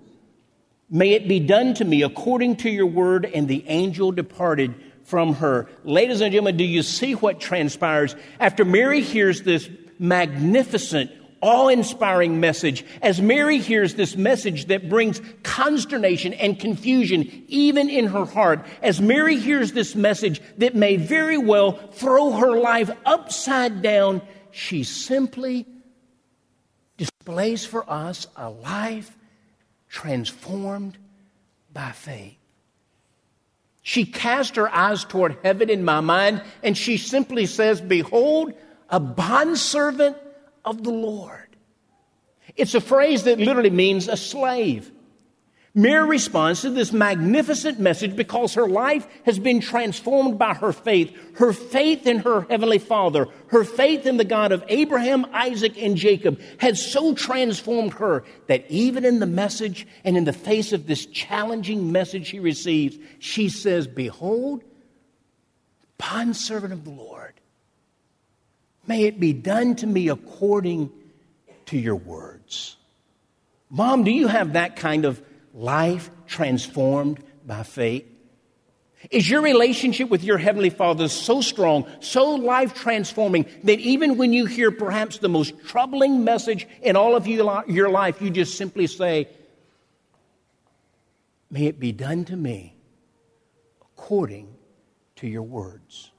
May 0.90 1.12
it 1.12 1.28
be 1.28 1.40
done 1.40 1.74
to 1.74 1.84
me 1.84 2.02
according 2.02 2.56
to 2.56 2.70
your 2.70 2.86
word. 2.86 3.24
And 3.24 3.48
the 3.48 3.64
angel 3.68 4.12
departed 4.12 4.74
from 5.04 5.34
her. 5.34 5.68
Ladies 5.84 6.20
and 6.20 6.32
gentlemen, 6.32 6.56
do 6.56 6.64
you 6.64 6.82
see 6.82 7.14
what 7.14 7.40
transpires? 7.40 8.16
After 8.40 8.64
Mary 8.64 9.00
hears 9.00 9.42
this 9.42 9.68
magnificent, 9.98 11.10
awe 11.40 11.68
inspiring 11.68 12.40
message, 12.40 12.84
as 13.00 13.20
Mary 13.20 13.58
hears 13.58 13.94
this 13.94 14.16
message 14.16 14.66
that 14.66 14.88
brings 14.88 15.20
consternation 15.42 16.32
and 16.34 16.58
confusion 16.58 17.44
even 17.48 17.88
in 17.88 18.06
her 18.06 18.24
heart, 18.24 18.64
as 18.80 19.00
Mary 19.00 19.36
hears 19.36 19.72
this 19.72 19.94
message 19.94 20.40
that 20.58 20.74
may 20.74 20.96
very 20.96 21.38
well 21.38 21.72
throw 21.72 22.32
her 22.32 22.58
life 22.58 22.90
upside 23.04 23.82
down, 23.82 24.22
she 24.50 24.84
simply 24.84 25.66
displays 27.22 27.64
for 27.64 27.88
us 27.88 28.26
a 28.36 28.50
life 28.50 29.16
transformed 29.88 30.98
by 31.72 31.92
faith. 31.92 32.36
She 33.82 34.04
cast 34.04 34.56
her 34.56 34.68
eyes 34.68 35.04
toward 35.04 35.38
heaven 35.44 35.70
in 35.70 35.84
my 35.84 36.00
mind, 36.00 36.42
and 36.64 36.76
she 36.76 36.96
simply 36.96 37.46
says, 37.46 37.80
Behold, 37.80 38.54
a 38.88 38.98
bondservant 38.98 40.16
of 40.64 40.82
the 40.82 40.90
Lord. 40.90 41.56
It's 42.56 42.74
a 42.74 42.80
phrase 42.80 43.22
that 43.24 43.38
literally 43.38 43.70
means 43.70 44.08
a 44.08 44.16
slave. 44.16 44.90
Mary 45.74 46.06
responds 46.06 46.60
to 46.60 46.70
this 46.70 46.92
magnificent 46.92 47.80
message 47.80 48.14
because 48.14 48.54
her 48.54 48.68
life 48.68 49.06
has 49.24 49.38
been 49.38 49.60
transformed 49.60 50.38
by 50.38 50.52
her 50.52 50.72
faith. 50.72 51.16
Her 51.36 51.54
faith 51.54 52.06
in 52.06 52.18
her 52.18 52.42
Heavenly 52.42 52.78
Father, 52.78 53.26
her 53.46 53.64
faith 53.64 54.04
in 54.04 54.18
the 54.18 54.24
God 54.24 54.52
of 54.52 54.62
Abraham, 54.68 55.24
Isaac, 55.32 55.80
and 55.80 55.96
Jacob 55.96 56.38
has 56.58 56.84
so 56.84 57.14
transformed 57.14 57.94
her 57.94 58.22
that 58.48 58.70
even 58.70 59.06
in 59.06 59.18
the 59.18 59.26
message 59.26 59.86
and 60.04 60.14
in 60.14 60.24
the 60.24 60.32
face 60.34 60.74
of 60.74 60.86
this 60.86 61.06
challenging 61.06 61.90
message 61.90 62.26
she 62.26 62.38
receives, 62.38 62.98
she 63.18 63.48
says, 63.48 63.86
Behold, 63.86 64.62
bondservant 65.96 66.74
of 66.74 66.84
the 66.84 66.90
Lord, 66.90 67.32
may 68.86 69.04
it 69.04 69.18
be 69.18 69.32
done 69.32 69.74
to 69.76 69.86
me 69.86 70.10
according 70.10 70.90
to 71.66 71.78
your 71.78 71.96
words. 71.96 72.76
Mom, 73.70 74.04
do 74.04 74.10
you 74.10 74.26
have 74.26 74.52
that 74.52 74.76
kind 74.76 75.06
of 75.06 75.22
life 75.52 76.10
transformed 76.26 77.22
by 77.46 77.62
faith? 77.62 78.06
Is 79.10 79.28
your 79.28 79.42
relationship 79.42 80.08
with 80.08 80.22
your 80.22 80.38
Heavenly 80.38 80.70
Father 80.70 81.08
so 81.08 81.40
strong, 81.40 81.86
so 82.00 82.36
life 82.36 82.74
transforming, 82.74 83.46
that 83.64 83.80
even 83.80 84.16
when 84.16 84.32
you 84.32 84.46
hear 84.46 84.70
perhaps 84.70 85.18
the 85.18 85.28
most 85.28 85.54
troubling 85.66 86.22
message 86.22 86.68
in 86.82 86.94
all 86.94 87.16
of 87.16 87.26
your 87.26 87.90
life, 87.90 88.22
you 88.22 88.30
just 88.30 88.56
simply 88.56 88.86
say, 88.86 89.28
May 91.50 91.66
it 91.66 91.78
be 91.78 91.92
done 91.92 92.24
to 92.26 92.36
me 92.36 92.74
according 93.82 94.54
to 95.16 95.26
your 95.26 95.42
words. 95.42 96.10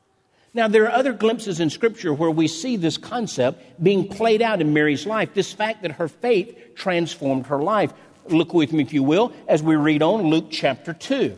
Now, 0.53 0.67
there 0.67 0.85
are 0.85 0.91
other 0.91 1.13
glimpses 1.13 1.59
in 1.59 1.71
Scripture 1.71 2.13
where 2.13 2.29
we 2.29 2.47
see 2.47 2.77
this 2.77 2.97
concept 2.97 3.81
being 3.81 4.07
played 4.07 4.43
out 4.43 4.61
in 4.61 4.73
Mary's 4.73 5.07
life, 5.07 5.33
this 5.33 5.51
fact 5.51 5.81
that 5.81 5.93
her 5.93 6.07
faith 6.07 6.75
transformed 6.75 7.47
her 7.47 7.63
life. 7.63 7.91
Look 8.27 8.53
with 8.53 8.73
me, 8.73 8.83
if 8.83 8.93
you 8.93 9.03
will, 9.03 9.33
as 9.47 9.61
we 9.61 9.75
read 9.75 10.01
on 10.01 10.23
Luke 10.23 10.47
chapter 10.49 10.93
2. 10.93 11.37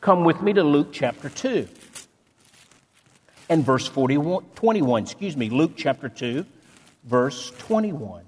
Come 0.00 0.24
with 0.24 0.40
me 0.42 0.52
to 0.52 0.62
Luke 0.62 0.88
chapter 0.92 1.28
2 1.28 1.68
and 3.48 3.64
verse 3.64 3.86
41, 3.86 4.44
21. 4.54 5.02
Excuse 5.02 5.36
me, 5.36 5.50
Luke 5.50 5.72
chapter 5.76 6.08
2, 6.08 6.44
verse 7.04 7.52
21. 7.58 8.22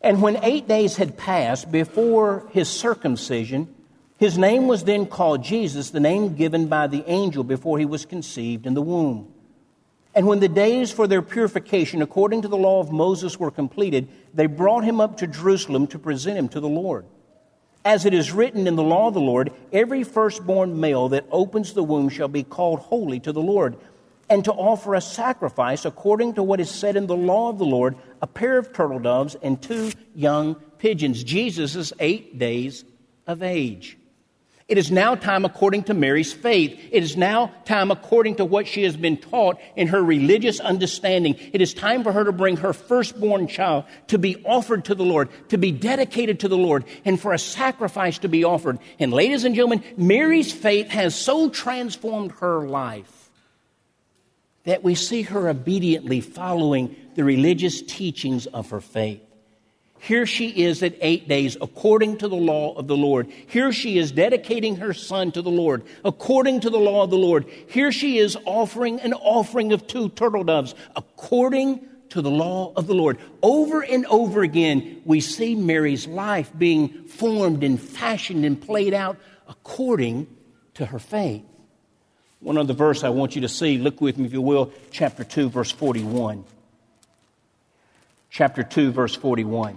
And 0.00 0.22
when 0.22 0.42
eight 0.44 0.68
days 0.68 0.96
had 0.96 1.16
passed 1.16 1.70
before 1.70 2.48
his 2.52 2.68
circumcision, 2.68 3.74
his 4.18 4.38
name 4.38 4.66
was 4.66 4.84
then 4.84 5.06
called 5.06 5.42
Jesus, 5.42 5.90
the 5.90 6.00
name 6.00 6.34
given 6.34 6.68
by 6.68 6.86
the 6.86 7.04
angel 7.06 7.44
before 7.44 7.78
he 7.78 7.84
was 7.84 8.04
conceived 8.04 8.66
in 8.66 8.74
the 8.74 8.82
womb. 8.82 9.32
And 10.18 10.26
when 10.26 10.40
the 10.40 10.48
days 10.48 10.90
for 10.90 11.06
their 11.06 11.22
purification 11.22 12.02
according 12.02 12.42
to 12.42 12.48
the 12.48 12.56
law 12.56 12.80
of 12.80 12.90
Moses 12.90 13.38
were 13.38 13.52
completed, 13.52 14.08
they 14.34 14.46
brought 14.46 14.82
him 14.82 15.00
up 15.00 15.18
to 15.18 15.28
Jerusalem 15.28 15.86
to 15.86 15.98
present 16.00 16.36
him 16.36 16.48
to 16.48 16.58
the 16.58 16.68
Lord. 16.68 17.06
As 17.84 18.04
it 18.04 18.12
is 18.12 18.32
written 18.32 18.66
in 18.66 18.74
the 18.74 18.82
law 18.82 19.06
of 19.06 19.14
the 19.14 19.20
Lord, 19.20 19.52
every 19.72 20.02
firstborn 20.02 20.80
male 20.80 21.10
that 21.10 21.28
opens 21.30 21.72
the 21.72 21.84
womb 21.84 22.08
shall 22.08 22.26
be 22.26 22.42
called 22.42 22.80
holy 22.80 23.20
to 23.20 23.30
the 23.30 23.40
Lord, 23.40 23.76
and 24.28 24.44
to 24.44 24.52
offer 24.52 24.96
a 24.96 25.00
sacrifice 25.00 25.84
according 25.84 26.34
to 26.34 26.42
what 26.42 26.58
is 26.58 26.68
said 26.68 26.96
in 26.96 27.06
the 27.06 27.14
law 27.14 27.48
of 27.48 27.58
the 27.58 27.64
Lord, 27.64 27.94
a 28.20 28.26
pair 28.26 28.58
of 28.58 28.72
turtle 28.72 28.98
doves 28.98 29.36
and 29.40 29.62
two 29.62 29.92
young 30.16 30.56
pigeons. 30.78 31.22
Jesus 31.22 31.76
is 31.76 31.92
eight 32.00 32.40
days 32.40 32.84
of 33.28 33.40
age. 33.40 33.97
It 34.68 34.76
is 34.76 34.90
now 34.90 35.14
time 35.14 35.46
according 35.46 35.84
to 35.84 35.94
Mary's 35.94 36.30
faith. 36.30 36.78
It 36.92 37.02
is 37.02 37.16
now 37.16 37.52
time 37.64 37.90
according 37.90 38.34
to 38.34 38.44
what 38.44 38.68
she 38.68 38.82
has 38.82 38.98
been 38.98 39.16
taught 39.16 39.58
in 39.76 39.88
her 39.88 40.04
religious 40.04 40.60
understanding. 40.60 41.36
It 41.54 41.62
is 41.62 41.72
time 41.72 42.02
for 42.02 42.12
her 42.12 42.24
to 42.24 42.32
bring 42.32 42.58
her 42.58 42.74
firstborn 42.74 43.48
child 43.48 43.84
to 44.08 44.18
be 44.18 44.36
offered 44.44 44.84
to 44.84 44.94
the 44.94 45.06
Lord, 45.06 45.30
to 45.48 45.56
be 45.56 45.72
dedicated 45.72 46.40
to 46.40 46.48
the 46.48 46.58
Lord, 46.58 46.84
and 47.06 47.18
for 47.18 47.32
a 47.32 47.38
sacrifice 47.38 48.18
to 48.18 48.28
be 48.28 48.44
offered. 48.44 48.78
And 48.98 49.10
ladies 49.10 49.44
and 49.44 49.54
gentlemen, 49.54 49.82
Mary's 49.96 50.52
faith 50.52 50.88
has 50.90 51.14
so 51.14 51.48
transformed 51.48 52.32
her 52.32 52.68
life 52.68 53.30
that 54.64 54.84
we 54.84 54.94
see 54.94 55.22
her 55.22 55.48
obediently 55.48 56.20
following 56.20 56.94
the 57.14 57.24
religious 57.24 57.80
teachings 57.80 58.44
of 58.44 58.68
her 58.68 58.82
faith. 58.82 59.22
Here 60.00 60.26
she 60.26 60.48
is 60.64 60.82
at 60.82 60.94
eight 61.00 61.28
days, 61.28 61.56
according 61.60 62.18
to 62.18 62.28
the 62.28 62.36
law 62.36 62.74
of 62.74 62.86
the 62.86 62.96
Lord. 62.96 63.28
Here 63.48 63.72
she 63.72 63.98
is 63.98 64.12
dedicating 64.12 64.76
her 64.76 64.94
son 64.94 65.32
to 65.32 65.42
the 65.42 65.50
Lord, 65.50 65.82
according 66.04 66.60
to 66.60 66.70
the 66.70 66.78
law 66.78 67.02
of 67.02 67.10
the 67.10 67.18
Lord. 67.18 67.46
Here 67.68 67.90
she 67.90 68.18
is 68.18 68.36
offering 68.44 69.00
an 69.00 69.12
offering 69.12 69.72
of 69.72 69.86
two 69.86 70.08
turtle 70.10 70.44
doves, 70.44 70.74
according 70.94 71.84
to 72.10 72.22
the 72.22 72.30
law 72.30 72.72
of 72.76 72.86
the 72.86 72.94
Lord. 72.94 73.18
Over 73.42 73.82
and 73.82 74.06
over 74.06 74.42
again, 74.42 75.02
we 75.04 75.20
see 75.20 75.54
Mary's 75.54 76.06
life 76.06 76.50
being 76.56 77.04
formed 77.04 77.64
and 77.64 77.80
fashioned 77.80 78.44
and 78.44 78.60
played 78.60 78.94
out 78.94 79.18
according 79.48 80.28
to 80.74 80.86
her 80.86 80.98
faith. 80.98 81.44
One 82.40 82.56
other 82.56 82.72
verse 82.72 83.02
I 83.02 83.08
want 83.08 83.34
you 83.34 83.42
to 83.42 83.48
see, 83.48 83.78
look 83.78 84.00
with 84.00 84.16
me 84.16 84.26
if 84.26 84.32
you 84.32 84.40
will, 84.40 84.72
chapter 84.92 85.24
2, 85.24 85.50
verse 85.50 85.72
41. 85.72 86.44
Chapter 88.30 88.62
2, 88.62 88.92
verse 88.92 89.16
41 89.16 89.76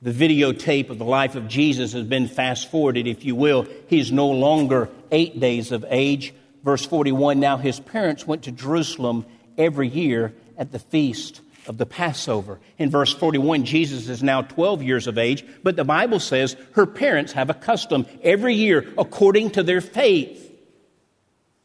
the 0.00 0.12
videotape 0.12 0.90
of 0.90 0.98
the 0.98 1.04
life 1.04 1.34
of 1.34 1.48
Jesus 1.48 1.92
has 1.92 2.04
been 2.04 2.28
fast 2.28 2.70
forwarded, 2.70 3.06
if 3.06 3.24
you 3.24 3.34
will. 3.34 3.66
He's 3.88 4.12
no 4.12 4.28
longer 4.28 4.88
eight 5.10 5.40
days 5.40 5.72
of 5.72 5.84
age. 5.88 6.34
Verse 6.62 6.84
41 6.84 7.40
Now 7.40 7.56
his 7.56 7.80
parents 7.80 8.26
went 8.26 8.44
to 8.44 8.52
Jerusalem 8.52 9.26
every 9.56 9.88
year 9.88 10.34
at 10.56 10.70
the 10.70 10.78
feast 10.78 11.40
of 11.66 11.78
the 11.78 11.86
Passover. 11.86 12.60
In 12.78 12.90
verse 12.90 13.12
41, 13.12 13.64
Jesus 13.64 14.08
is 14.08 14.22
now 14.22 14.42
12 14.42 14.82
years 14.82 15.06
of 15.06 15.18
age, 15.18 15.44
but 15.62 15.76
the 15.76 15.84
Bible 15.84 16.20
says 16.20 16.56
her 16.72 16.86
parents 16.86 17.32
have 17.32 17.50
a 17.50 17.54
custom 17.54 18.06
every 18.22 18.54
year 18.54 18.86
according 18.96 19.50
to 19.50 19.62
their 19.62 19.80
faith. 19.80 20.44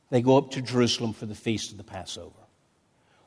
They 0.10 0.22
go 0.22 0.38
up 0.38 0.52
to 0.52 0.62
Jerusalem 0.62 1.14
for 1.14 1.26
the 1.26 1.36
feast 1.36 1.72
of 1.72 1.78
the 1.78 1.84
Passover. 1.84 2.43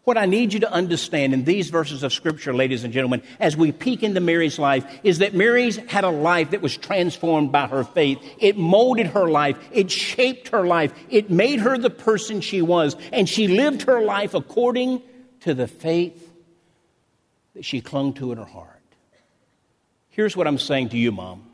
What 0.06 0.16
I 0.16 0.26
need 0.26 0.52
you 0.52 0.60
to 0.60 0.72
understand 0.72 1.34
in 1.34 1.42
these 1.42 1.68
verses 1.70 2.04
of 2.04 2.12
Scripture, 2.12 2.54
ladies 2.54 2.84
and 2.84 2.92
gentlemen, 2.92 3.22
as 3.40 3.56
we 3.56 3.72
peek 3.72 4.04
into 4.04 4.20
Mary's 4.20 4.56
life, 4.56 4.86
is 5.02 5.18
that 5.18 5.34
Mary's 5.34 5.78
had 5.78 6.04
a 6.04 6.10
life 6.10 6.52
that 6.52 6.62
was 6.62 6.76
transformed 6.76 7.50
by 7.50 7.66
her 7.66 7.82
faith. 7.82 8.20
It 8.38 8.56
molded 8.56 9.08
her 9.08 9.28
life. 9.28 9.58
It 9.72 9.90
shaped 9.90 10.50
her 10.50 10.64
life. 10.64 10.94
It 11.10 11.28
made 11.28 11.58
her 11.58 11.76
the 11.76 11.90
person 11.90 12.40
she 12.40 12.62
was. 12.62 12.94
And 13.12 13.28
she 13.28 13.48
lived 13.48 13.82
her 13.82 14.00
life 14.00 14.34
according 14.34 15.02
to 15.40 15.54
the 15.54 15.66
faith 15.66 16.32
that 17.54 17.64
she 17.64 17.80
clung 17.80 18.12
to 18.12 18.30
in 18.30 18.38
her 18.38 18.44
heart. 18.44 18.80
Here's 20.10 20.36
what 20.36 20.46
I'm 20.46 20.58
saying 20.58 20.90
to 20.90 20.96
you, 20.96 21.10
Mom. 21.10 21.45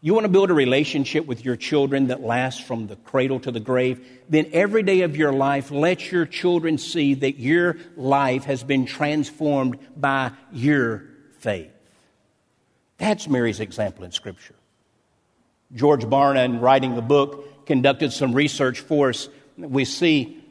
You 0.00 0.12
want 0.14 0.24
to 0.24 0.30
build 0.30 0.50
a 0.50 0.54
relationship 0.54 1.26
with 1.26 1.44
your 1.44 1.56
children 1.56 2.08
that 2.08 2.20
lasts 2.20 2.60
from 2.60 2.86
the 2.86 2.96
cradle 2.96 3.40
to 3.40 3.50
the 3.50 3.60
grave? 3.60 4.06
Then 4.28 4.50
every 4.52 4.82
day 4.82 5.00
of 5.00 5.16
your 5.16 5.32
life, 5.32 5.70
let 5.70 6.12
your 6.12 6.26
children 6.26 6.78
see 6.78 7.14
that 7.14 7.38
your 7.38 7.76
life 7.96 8.44
has 8.44 8.62
been 8.62 8.86
transformed 8.86 9.78
by 9.96 10.32
your 10.52 11.04
faith. 11.38 11.72
That's 12.98 13.28
Mary's 13.28 13.60
example 13.60 14.04
in 14.04 14.12
Scripture. 14.12 14.54
George 15.74 16.04
Barna, 16.04 16.44
in 16.44 16.60
writing 16.60 16.94
the 16.94 17.02
book, 17.02 17.66
conducted 17.66 18.12
some 18.12 18.32
research 18.32 18.80
for 18.80 19.08
us. 19.08 19.28
We 19.56 19.84
see 19.84 20.42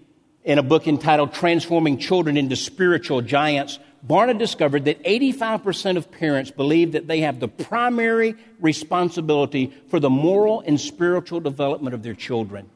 in 0.43 0.57
a 0.57 0.63
book 0.63 0.87
entitled 0.87 1.33
Transforming 1.33 1.97
Children 1.97 2.37
into 2.37 2.55
Spiritual 2.55 3.21
Giants 3.21 3.79
Barna 4.05 4.37
discovered 4.37 4.85
that 4.85 5.01
85% 5.03 5.97
of 5.97 6.11
parents 6.11 6.51
believe 6.51 6.91
that 6.91 7.07
they 7.07 7.21
have 7.21 7.39
the 7.39 7.47
primary 7.47 8.35
responsibility 8.59 9.73
for 9.89 9.99
the 9.99 10.09
moral 10.09 10.61
and 10.61 10.79
spiritual 10.79 11.39
development 11.39 11.95
of 11.95 12.03
their 12.03 12.13
children. 12.13 12.69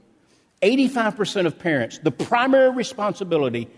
85% 0.64 1.46
of 1.46 1.60
parents, 1.60 2.00
the 2.00 2.12
primary 2.12 2.72
responsibility 2.72 3.70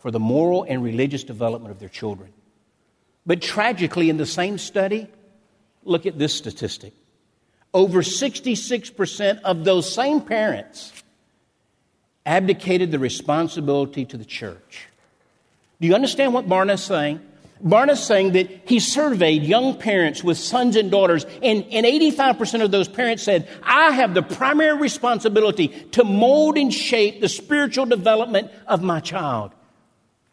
for 0.00 0.10
the 0.10 0.20
moral 0.20 0.64
and 0.64 0.82
religious 0.82 1.24
development 1.24 1.72
of 1.72 1.78
their 1.78 1.88
children. 1.88 2.32
But 3.26 3.40
tragically, 3.40 4.10
in 4.10 4.16
the 4.16 4.26
same 4.26 4.58
study, 4.58 5.08
look 5.84 6.06
at 6.06 6.18
this 6.18 6.34
statistic. 6.34 6.92
Over 7.72 8.02
66% 8.02 9.40
of 9.42 9.64
those 9.64 9.92
same 9.92 10.20
parents 10.20 10.92
abdicated 12.26 12.90
the 12.90 12.98
responsibility 12.98 14.04
to 14.04 14.16
the 14.16 14.24
church. 14.24 14.89
Do 15.80 15.86
you 15.86 15.94
understand 15.94 16.34
what 16.34 16.48
Barna's 16.48 16.82
saying? 16.82 17.20
Barna's 17.62 18.02
saying 18.02 18.32
that 18.32 18.48
he 18.66 18.80
surveyed 18.80 19.42
young 19.42 19.76
parents 19.76 20.24
with 20.24 20.38
sons 20.38 20.76
and 20.76 20.90
daughters, 20.90 21.26
and, 21.42 21.64
and 21.70 21.84
85% 21.84 22.62
of 22.62 22.70
those 22.70 22.88
parents 22.88 23.22
said, 23.22 23.48
I 23.62 23.92
have 23.92 24.14
the 24.14 24.22
primary 24.22 24.78
responsibility 24.78 25.68
to 25.92 26.04
mold 26.04 26.56
and 26.56 26.72
shape 26.72 27.20
the 27.20 27.28
spiritual 27.28 27.86
development 27.86 28.50
of 28.66 28.82
my 28.82 29.00
child. 29.00 29.52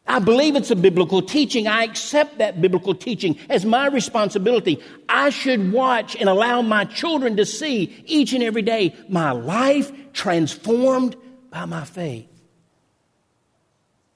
I 0.08 0.20
believe 0.20 0.56
it's 0.56 0.72
a 0.72 0.76
biblical 0.76 1.22
teaching. 1.22 1.68
I 1.68 1.84
accept 1.84 2.38
that 2.38 2.62
biblical 2.62 2.96
teaching 2.96 3.38
as 3.50 3.66
my 3.66 3.88
responsibility. 3.88 4.82
I 5.10 5.32
should 5.32 5.74
watch 5.74 6.16
and 6.16 6.30
allow 6.30 6.62
my 6.62 6.86
children 6.86 7.36
to 7.38 7.46
see 7.46 8.04
each 8.06 8.32
and 8.32 8.42
every 8.42 8.62
day 8.62 8.96
my 9.10 9.32
life 9.32 9.92
transformed 10.14 11.18
by 11.50 11.66
my 11.66 11.84
faith. 11.84 12.37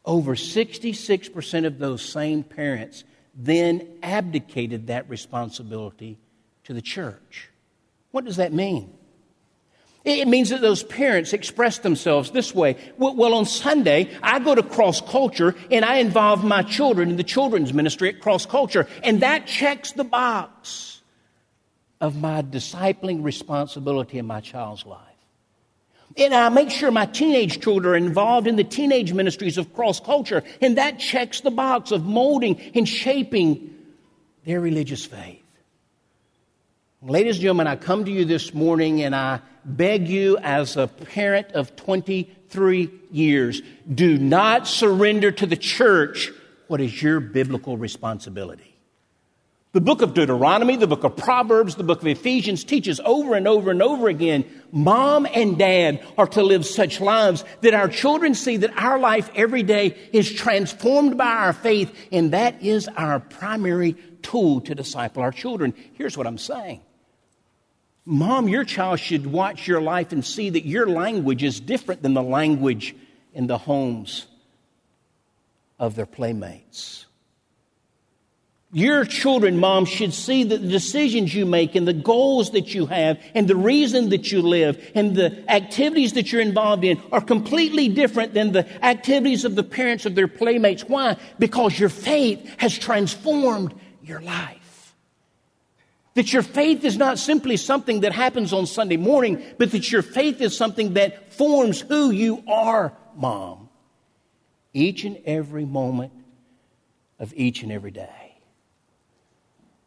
Over 0.05 0.35
66% 0.35 1.65
of 1.65 1.77
those 1.77 2.01
same 2.01 2.43
parents 2.43 3.03
then 3.35 3.87
abdicated 4.03 4.87
that 4.87 5.09
responsibility 5.09 6.17
to 6.63 6.73
the 6.73 6.81
church. 6.81 7.49
What 8.11 8.25
does 8.25 8.37
that 8.37 8.51
mean? 8.51 8.93
It 10.03 10.27
means 10.27 10.49
that 10.49 10.61
those 10.61 10.81
parents 10.81 11.31
express 11.31 11.77
themselves 11.79 12.31
this 12.31 12.55
way. 12.55 12.75
Well, 12.97 13.35
on 13.35 13.45
Sunday, 13.45 14.09
I 14.23 14.39
go 14.39 14.55
to 14.55 14.63
cross 14.63 14.99
culture 14.99 15.55
and 15.69 15.85
I 15.85 15.97
involve 15.97 16.43
my 16.43 16.63
children 16.63 17.11
in 17.11 17.17
the 17.17 17.23
children's 17.23 17.71
ministry 17.71 18.09
at 18.09 18.19
cross 18.19 18.47
culture, 18.47 18.87
and 19.03 19.21
that 19.21 19.45
checks 19.45 19.91
the 19.91 20.03
box 20.03 21.01
of 21.99 22.19
my 22.19 22.41
discipling 22.41 23.23
responsibility 23.23 24.17
in 24.17 24.25
my 24.25 24.41
child's 24.41 24.87
life. 24.87 25.10
And 26.17 26.33
I 26.33 26.49
make 26.49 26.69
sure 26.69 26.91
my 26.91 27.05
teenage 27.05 27.61
children 27.61 27.93
are 27.93 28.07
involved 28.07 28.47
in 28.47 28.55
the 28.55 28.63
teenage 28.63 29.13
ministries 29.13 29.57
of 29.57 29.73
cross 29.73 29.99
culture, 29.99 30.43
and 30.61 30.77
that 30.77 30.99
checks 30.99 31.41
the 31.41 31.51
box 31.51 31.91
of 31.91 32.05
molding 32.05 32.59
and 32.75 32.87
shaping 32.87 33.75
their 34.45 34.59
religious 34.59 35.05
faith. 35.05 35.39
Ladies 37.01 37.37
and 37.37 37.41
gentlemen, 37.41 37.67
I 37.67 37.77
come 37.77 38.05
to 38.05 38.11
you 38.11 38.25
this 38.25 38.53
morning 38.53 39.01
and 39.01 39.15
I 39.15 39.39
beg 39.65 40.07
you, 40.07 40.37
as 40.37 40.77
a 40.77 40.87
parent 40.87 41.51
of 41.53 41.75
23 41.75 42.91
years, 43.11 43.61
do 43.93 44.17
not 44.17 44.67
surrender 44.67 45.31
to 45.31 45.45
the 45.45 45.55
church 45.55 46.31
what 46.67 46.79
is 46.79 47.01
your 47.01 47.19
biblical 47.19 47.77
responsibility. 47.77 48.77
The 49.73 49.79
book 49.79 50.01
of 50.01 50.13
Deuteronomy, 50.13 50.75
the 50.75 50.87
book 50.87 51.05
of 51.05 51.15
Proverbs, 51.15 51.75
the 51.75 51.85
book 51.85 52.01
of 52.01 52.07
Ephesians 52.07 52.65
teaches 52.65 52.99
over 53.05 53.35
and 53.35 53.47
over 53.47 53.71
and 53.71 53.81
over 53.81 54.09
again 54.09 54.43
mom 54.73 55.25
and 55.25 55.57
dad 55.57 56.05
are 56.17 56.27
to 56.27 56.43
live 56.43 56.65
such 56.65 56.99
lives 56.99 57.45
that 57.61 57.73
our 57.73 57.87
children 57.87 58.35
see 58.35 58.57
that 58.57 58.77
our 58.77 58.99
life 58.99 59.29
every 59.33 59.63
day 59.63 59.97
is 60.11 60.29
transformed 60.29 61.17
by 61.17 61.31
our 61.31 61.53
faith, 61.53 61.93
and 62.11 62.31
that 62.33 62.61
is 62.61 62.89
our 62.89 63.21
primary 63.21 63.93
tool 64.21 64.59
to 64.61 64.75
disciple 64.75 65.23
our 65.23 65.31
children. 65.31 65.73
Here's 65.93 66.17
what 66.17 66.27
I'm 66.27 66.37
saying 66.37 66.81
Mom, 68.03 68.49
your 68.49 68.65
child 68.65 68.99
should 68.99 69.25
watch 69.25 69.67
your 69.69 69.81
life 69.81 70.11
and 70.11 70.25
see 70.25 70.49
that 70.49 70.65
your 70.65 70.89
language 70.89 71.43
is 71.43 71.61
different 71.61 72.01
than 72.01 72.13
the 72.13 72.21
language 72.21 72.93
in 73.33 73.47
the 73.47 73.57
homes 73.57 74.27
of 75.79 75.95
their 75.95 76.05
playmates. 76.05 77.05
Your 78.73 79.03
children, 79.03 79.57
mom, 79.57 79.83
should 79.83 80.13
see 80.13 80.45
that 80.45 80.61
the 80.61 80.67
decisions 80.67 81.35
you 81.35 81.45
make 81.45 81.75
and 81.75 81.85
the 81.85 81.93
goals 81.93 82.51
that 82.51 82.73
you 82.73 82.85
have 82.85 83.21
and 83.35 83.45
the 83.45 83.55
reason 83.55 84.09
that 84.09 84.31
you 84.31 84.41
live 84.41 84.91
and 84.95 85.13
the 85.13 85.43
activities 85.51 86.13
that 86.13 86.31
you're 86.31 86.41
involved 86.41 86.85
in 86.85 87.01
are 87.11 87.19
completely 87.19 87.89
different 87.89 88.33
than 88.33 88.53
the 88.53 88.65
activities 88.83 89.43
of 89.43 89.55
the 89.55 89.63
parents 89.63 90.05
of 90.05 90.15
their 90.15 90.29
playmates. 90.29 90.83
Why? 90.83 91.17
Because 91.37 91.77
your 91.77 91.89
faith 91.89 92.49
has 92.57 92.77
transformed 92.77 93.73
your 94.03 94.21
life. 94.21 94.95
That 96.13 96.31
your 96.31 96.43
faith 96.43 96.85
is 96.85 96.97
not 96.97 97.19
simply 97.19 97.57
something 97.57 98.01
that 98.01 98.13
happens 98.13 98.53
on 98.53 98.65
Sunday 98.65 98.97
morning, 98.97 99.43
but 99.57 99.71
that 99.71 99.91
your 99.91 100.01
faith 100.01 100.39
is 100.39 100.55
something 100.55 100.93
that 100.93 101.33
forms 101.33 101.81
who 101.81 102.09
you 102.11 102.41
are, 102.47 102.93
mom. 103.17 103.67
Each 104.73 105.03
and 105.03 105.17
every 105.25 105.65
moment 105.65 106.13
of 107.19 107.33
each 107.35 107.63
and 107.63 107.71
every 107.71 107.91
day. 107.91 108.20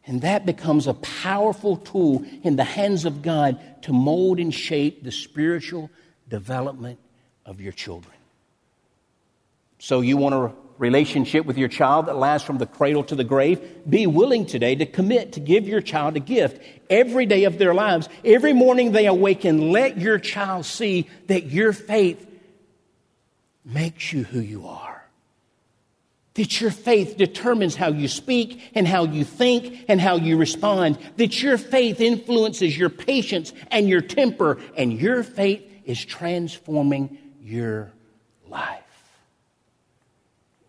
And 0.07 0.21
that 0.21 0.45
becomes 0.45 0.87
a 0.87 0.93
powerful 0.93 1.77
tool 1.77 2.23
in 2.43 2.55
the 2.55 2.63
hands 2.63 3.05
of 3.05 3.21
God 3.21 3.59
to 3.83 3.93
mold 3.93 4.39
and 4.39 4.53
shape 4.53 5.03
the 5.03 5.11
spiritual 5.11 5.89
development 6.29 6.99
of 7.45 7.59
your 7.59 7.71
children. 7.71 8.13
So, 9.79 10.01
you 10.01 10.17
want 10.17 10.35
a 10.35 10.51
relationship 10.77 11.45
with 11.45 11.57
your 11.57 11.67
child 11.67 12.07
that 12.07 12.17
lasts 12.17 12.45
from 12.45 12.57
the 12.57 12.65
cradle 12.65 13.03
to 13.05 13.15
the 13.15 13.23
grave? 13.23 13.89
Be 13.89 14.07
willing 14.07 14.45
today 14.45 14.75
to 14.75 14.85
commit 14.85 15.33
to 15.33 15.39
give 15.39 15.67
your 15.67 15.81
child 15.81 16.15
a 16.17 16.19
gift 16.19 16.61
every 16.89 17.25
day 17.25 17.45
of 17.45 17.57
their 17.57 17.73
lives. 17.73 18.09
Every 18.23 18.53
morning 18.53 18.91
they 18.91 19.05
awaken, 19.05 19.71
let 19.71 19.97
your 19.97 20.19
child 20.19 20.65
see 20.65 21.09
that 21.27 21.47
your 21.47 21.73
faith 21.73 22.25
makes 23.63 24.13
you 24.13 24.23
who 24.23 24.39
you 24.39 24.67
are. 24.67 24.94
That 26.35 26.61
your 26.61 26.71
faith 26.71 27.17
determines 27.17 27.75
how 27.75 27.89
you 27.89 28.07
speak 28.07 28.61
and 28.75 28.87
how 28.87 29.05
you 29.05 29.23
think 29.23 29.85
and 29.87 29.99
how 29.99 30.17
you 30.17 30.37
respond. 30.37 30.97
That 31.17 31.41
your 31.41 31.57
faith 31.57 32.01
influences 32.01 32.77
your 32.77 32.89
patience 32.89 33.53
and 33.71 33.87
your 33.87 34.01
temper, 34.01 34.59
and 34.75 34.93
your 34.93 35.23
faith 35.23 35.63
is 35.85 36.03
transforming 36.03 37.17
your 37.41 37.93
life. 38.49 38.81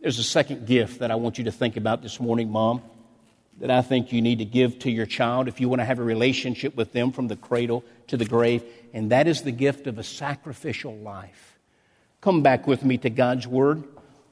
There's 0.00 0.20
a 0.20 0.24
second 0.24 0.66
gift 0.66 1.00
that 1.00 1.10
I 1.10 1.16
want 1.16 1.38
you 1.38 1.44
to 1.44 1.52
think 1.52 1.76
about 1.76 2.00
this 2.00 2.20
morning, 2.20 2.48
Mom, 2.48 2.80
that 3.58 3.70
I 3.72 3.82
think 3.82 4.12
you 4.12 4.22
need 4.22 4.38
to 4.38 4.44
give 4.44 4.78
to 4.80 4.90
your 4.90 5.06
child 5.06 5.48
if 5.48 5.60
you 5.60 5.68
want 5.68 5.80
to 5.80 5.84
have 5.84 5.98
a 5.98 6.04
relationship 6.04 6.76
with 6.76 6.92
them 6.92 7.10
from 7.10 7.26
the 7.26 7.34
cradle 7.34 7.82
to 8.06 8.16
the 8.16 8.24
grave, 8.24 8.62
and 8.92 9.10
that 9.10 9.26
is 9.26 9.42
the 9.42 9.50
gift 9.50 9.88
of 9.88 9.98
a 9.98 10.04
sacrificial 10.04 10.94
life. 10.96 11.58
Come 12.20 12.42
back 12.42 12.68
with 12.68 12.84
me 12.84 12.98
to 12.98 13.10
God's 13.10 13.48
Word 13.48 13.82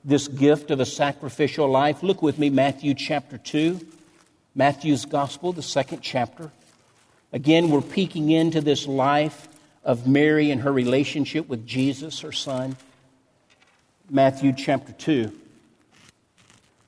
this 0.05 0.29
gift 0.29 0.71
of 0.71 0.81
a 0.81 0.87
sacrificial 0.87 1.69
life. 1.69 2.03
Look 2.03 2.21
with 2.21 2.39
me, 2.39 2.51
Matthew 2.51 2.95
chapter 2.95 3.39
2, 3.39 3.81
Matthew's 4.55 5.07
Gospel, 5.07 5.53
the 5.53 5.63
second 5.63 6.03
chapter. 6.03 6.51
Again, 7.33 7.71
we're 7.71 7.81
peeking 7.81 8.31
into 8.31 8.61
this 8.61 8.87
life 8.87 9.49
of 9.83 10.07
Mary 10.07 10.51
and 10.51 10.61
her 10.61 10.73
relationship 10.73 11.49
with 11.49 11.67
Jesus, 11.67 12.21
her 12.21 12.33
son. 12.33 12.77
Matthew 14.11 14.53
chapter 14.53 14.93
2, 14.93 15.33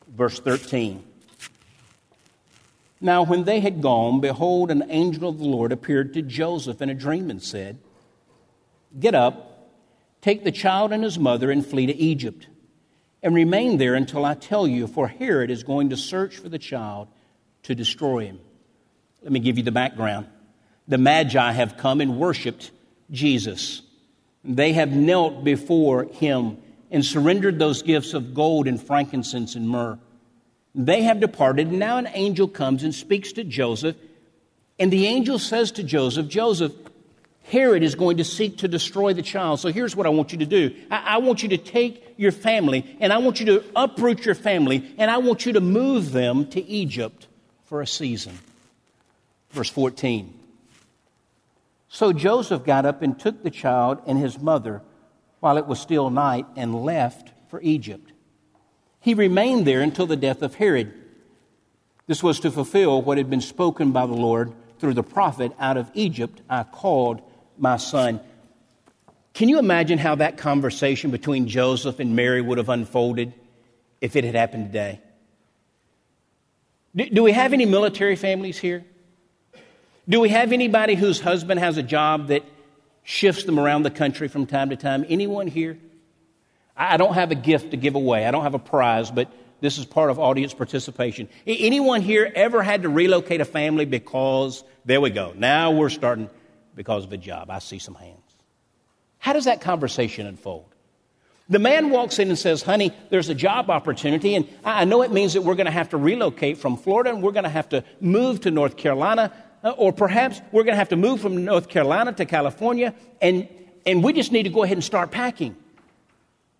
verse 0.08 0.38
13. 0.38 1.02
Now, 3.00 3.24
when 3.24 3.44
they 3.44 3.60
had 3.60 3.80
gone, 3.80 4.20
behold, 4.20 4.70
an 4.70 4.84
angel 4.88 5.30
of 5.30 5.38
the 5.38 5.44
Lord 5.44 5.72
appeared 5.72 6.12
to 6.14 6.22
Joseph 6.22 6.82
in 6.82 6.90
a 6.90 6.94
dream 6.94 7.30
and 7.30 7.42
said, 7.42 7.78
Get 8.98 9.14
up, 9.14 9.70
take 10.20 10.44
the 10.44 10.52
child 10.52 10.92
and 10.92 11.02
his 11.02 11.18
mother, 11.18 11.50
and 11.50 11.64
flee 11.64 11.86
to 11.86 11.96
Egypt 11.96 12.46
and 13.26 13.34
remain 13.34 13.76
there 13.76 13.96
until 13.96 14.24
I 14.24 14.34
tell 14.34 14.68
you, 14.68 14.86
for 14.86 15.08
Herod 15.08 15.50
is 15.50 15.64
going 15.64 15.90
to 15.90 15.96
search 15.96 16.36
for 16.36 16.48
the 16.48 16.60
child 16.60 17.08
to 17.64 17.74
destroy 17.74 18.26
him. 18.26 18.38
Let 19.20 19.32
me 19.32 19.40
give 19.40 19.58
you 19.58 19.64
the 19.64 19.72
background. 19.72 20.28
The 20.86 20.96
Magi 20.96 21.50
have 21.50 21.76
come 21.76 22.00
and 22.00 22.20
worshiped 22.20 22.70
Jesus. 23.10 23.82
They 24.44 24.74
have 24.74 24.92
knelt 24.92 25.42
before 25.42 26.04
him 26.04 26.58
and 26.92 27.04
surrendered 27.04 27.58
those 27.58 27.82
gifts 27.82 28.14
of 28.14 28.32
gold 28.32 28.68
and 28.68 28.80
frankincense 28.80 29.56
and 29.56 29.68
myrrh. 29.68 29.98
They 30.76 31.02
have 31.02 31.18
departed, 31.18 31.66
and 31.66 31.80
now 31.80 31.98
an 31.98 32.08
angel 32.14 32.46
comes 32.46 32.84
and 32.84 32.94
speaks 32.94 33.32
to 33.32 33.42
Joseph. 33.42 33.96
And 34.78 34.92
the 34.92 35.08
angel 35.08 35.40
says 35.40 35.72
to 35.72 35.82
Joseph, 35.82 36.28
Joseph, 36.28 36.72
Herod 37.50 37.84
is 37.84 37.94
going 37.94 38.16
to 38.16 38.24
seek 38.24 38.58
to 38.58 38.68
destroy 38.68 39.12
the 39.12 39.22
child. 39.22 39.60
So 39.60 39.70
here's 39.70 39.94
what 39.94 40.06
I 40.06 40.10
want 40.10 40.32
you 40.32 40.38
to 40.38 40.46
do 40.46 40.74
I, 40.90 41.14
I, 41.14 41.18
want 41.18 41.42
you 41.42 41.50
to 41.50 41.58
take 41.58 42.14
your 42.16 42.32
family, 42.32 42.96
and 43.00 43.12
I 43.12 43.18
want 43.18 43.38
you 43.38 43.46
to 43.46 43.64
uproot 43.76 44.24
your 44.24 44.34
family, 44.34 44.94
and 44.98 45.10
I 45.10 45.18
want 45.18 45.46
you 45.46 45.52
to 45.52 45.60
move 45.60 46.12
them 46.12 46.46
to 46.48 46.64
Egypt 46.64 47.28
for 47.64 47.80
a 47.80 47.86
season. 47.86 48.38
Verse 49.50 49.70
14. 49.70 50.32
So 51.88 52.12
Joseph 52.12 52.64
got 52.64 52.84
up 52.84 53.02
and 53.02 53.18
took 53.18 53.42
the 53.42 53.50
child 53.50 54.02
and 54.06 54.18
his 54.18 54.38
mother 54.40 54.82
while 55.38 55.56
it 55.56 55.66
was 55.66 55.78
still 55.78 56.10
night 56.10 56.46
and 56.56 56.74
left 56.74 57.30
for 57.48 57.60
Egypt. 57.62 58.12
He 59.00 59.14
remained 59.14 59.66
there 59.66 59.82
until 59.82 60.06
the 60.06 60.16
death 60.16 60.42
of 60.42 60.56
Herod. 60.56 60.92
This 62.08 62.24
was 62.24 62.40
to 62.40 62.50
fulfill 62.50 63.02
what 63.02 63.18
had 63.18 63.30
been 63.30 63.40
spoken 63.40 63.92
by 63.92 64.06
the 64.06 64.14
Lord 64.14 64.52
through 64.78 64.94
the 64.94 65.02
prophet 65.04 65.52
Out 65.60 65.76
of 65.76 65.90
Egypt 65.94 66.42
I 66.50 66.64
called 66.64 67.22
my 67.58 67.76
son. 67.76 68.20
Can 69.34 69.48
you 69.48 69.58
imagine 69.58 69.98
how 69.98 70.14
that 70.14 70.38
conversation 70.38 71.10
between 71.10 71.46
Joseph 71.46 72.00
and 72.00 72.16
Mary 72.16 72.40
would 72.40 72.58
have 72.58 72.68
unfolded 72.68 73.34
if 74.00 74.16
it 74.16 74.24
had 74.24 74.34
happened 74.34 74.66
today? 74.66 75.00
Do, 76.94 77.06
do 77.10 77.22
we 77.22 77.32
have 77.32 77.52
any 77.52 77.66
military 77.66 78.16
families 78.16 78.58
here? 78.58 78.84
Do 80.08 80.20
we 80.20 80.30
have 80.30 80.52
anybody 80.52 80.94
whose 80.94 81.20
husband 81.20 81.60
has 81.60 81.76
a 81.76 81.82
job 81.82 82.28
that 82.28 82.44
shifts 83.02 83.44
them 83.44 83.58
around 83.58 83.82
the 83.82 83.90
country 83.90 84.28
from 84.28 84.46
time 84.46 84.70
to 84.70 84.76
time? 84.76 85.04
Anyone 85.08 85.48
here? 85.48 85.78
I 86.76 86.96
don't 86.96 87.14
have 87.14 87.30
a 87.30 87.34
gift 87.34 87.72
to 87.72 87.76
give 87.76 87.94
away. 87.94 88.26
I 88.26 88.30
don't 88.30 88.42
have 88.42 88.54
a 88.54 88.58
prize, 88.58 89.10
but 89.10 89.30
this 89.60 89.78
is 89.78 89.84
part 89.84 90.10
of 90.10 90.18
audience 90.18 90.54
participation. 90.54 91.28
Anyone 91.46 92.02
here 92.02 92.30
ever 92.34 92.62
had 92.62 92.82
to 92.82 92.88
relocate 92.88 93.40
a 93.40 93.44
family 93.44 93.84
because, 93.84 94.62
there 94.84 95.00
we 95.00 95.10
go, 95.10 95.32
now 95.36 95.72
we're 95.72 95.88
starting 95.88 96.30
because 96.76 97.04
of 97.04 97.12
a 97.12 97.16
job. 97.16 97.50
I 97.50 97.58
see 97.58 97.80
some 97.80 97.94
hands. 97.94 98.20
How 99.18 99.32
does 99.32 99.46
that 99.46 99.60
conversation 99.60 100.26
unfold? 100.26 100.66
The 101.48 101.58
man 101.58 101.90
walks 101.90 102.18
in 102.18 102.28
and 102.28 102.38
says, 102.38 102.62
Honey, 102.62 102.92
there's 103.10 103.28
a 103.28 103.34
job 103.34 103.70
opportunity, 103.70 104.34
and 104.34 104.48
I 104.64 104.84
know 104.84 105.02
it 105.02 105.12
means 105.12 105.34
that 105.34 105.42
we're 105.42 105.54
going 105.54 105.66
to 105.66 105.72
have 105.72 105.90
to 105.90 105.96
relocate 105.96 106.58
from 106.58 106.76
Florida 106.76 107.10
and 107.10 107.22
we're 107.22 107.32
going 107.32 107.44
to 107.44 107.50
have 107.50 107.68
to 107.70 107.84
move 108.00 108.42
to 108.42 108.50
North 108.50 108.76
Carolina, 108.76 109.32
uh, 109.62 109.70
or 109.70 109.92
perhaps 109.92 110.40
we're 110.52 110.64
going 110.64 110.74
to 110.74 110.78
have 110.78 110.88
to 110.90 110.96
move 110.96 111.20
from 111.20 111.44
North 111.44 111.68
Carolina 111.68 112.12
to 112.12 112.26
California, 112.26 112.94
and, 113.22 113.48
and 113.84 114.02
we 114.02 114.12
just 114.12 114.32
need 114.32 114.42
to 114.42 114.50
go 114.50 114.64
ahead 114.64 114.76
and 114.76 114.84
start 114.84 115.10
packing. 115.12 115.56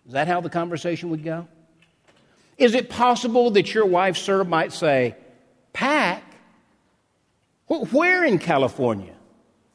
Is 0.06 0.12
that 0.12 0.28
how 0.28 0.40
the 0.40 0.50
conversation 0.50 1.10
would 1.10 1.24
go? 1.24 1.48
Is 2.58 2.74
it 2.74 2.88
possible 2.88 3.50
that 3.50 3.74
your 3.74 3.86
wife, 3.86 4.16
sir, 4.16 4.44
might 4.44 4.72
say, 4.72 5.16
Pack? 5.72 6.22
Where 7.66 8.24
in 8.24 8.38
California? 8.38 9.15